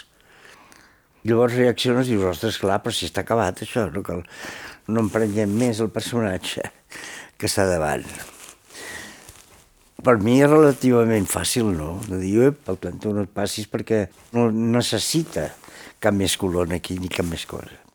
Llavors 1.24 1.56
reacciones 1.56 2.08
i 2.08 2.16
dius, 2.16 2.28
ostres, 2.36 2.60
clar, 2.60 2.80
però 2.84 2.94
si 2.94 3.08
està 3.08 3.24
acabat 3.24 3.64
això, 3.64 3.88
no, 3.92 4.04
cal, 4.06 4.24
no 4.88 5.04
emprenyem 5.04 5.52
més 5.64 5.80
el 5.84 5.92
personatge 5.92 6.68
que 7.38 7.48
està 7.48 7.66
davant. 7.68 8.04
Per 9.98 10.12
mi 10.22 10.36
és 10.38 10.46
relativament 10.46 11.24
fàcil, 11.26 11.72
no? 11.74 11.96
De 12.06 12.20
dir, 12.20 12.36
ep, 12.52 12.60
el 12.70 12.78
plantó 12.78 13.10
no 13.16 13.24
et 13.26 13.32
passis 13.34 13.66
perquè 13.66 14.04
no 14.36 14.46
necessita 14.54 15.48
cap 15.98 16.14
més 16.14 16.38
color 16.38 16.70
aquí 16.76 17.00
ni 17.02 17.10
cap 17.10 17.26
més 17.26 17.42
cosa. 17.50 17.87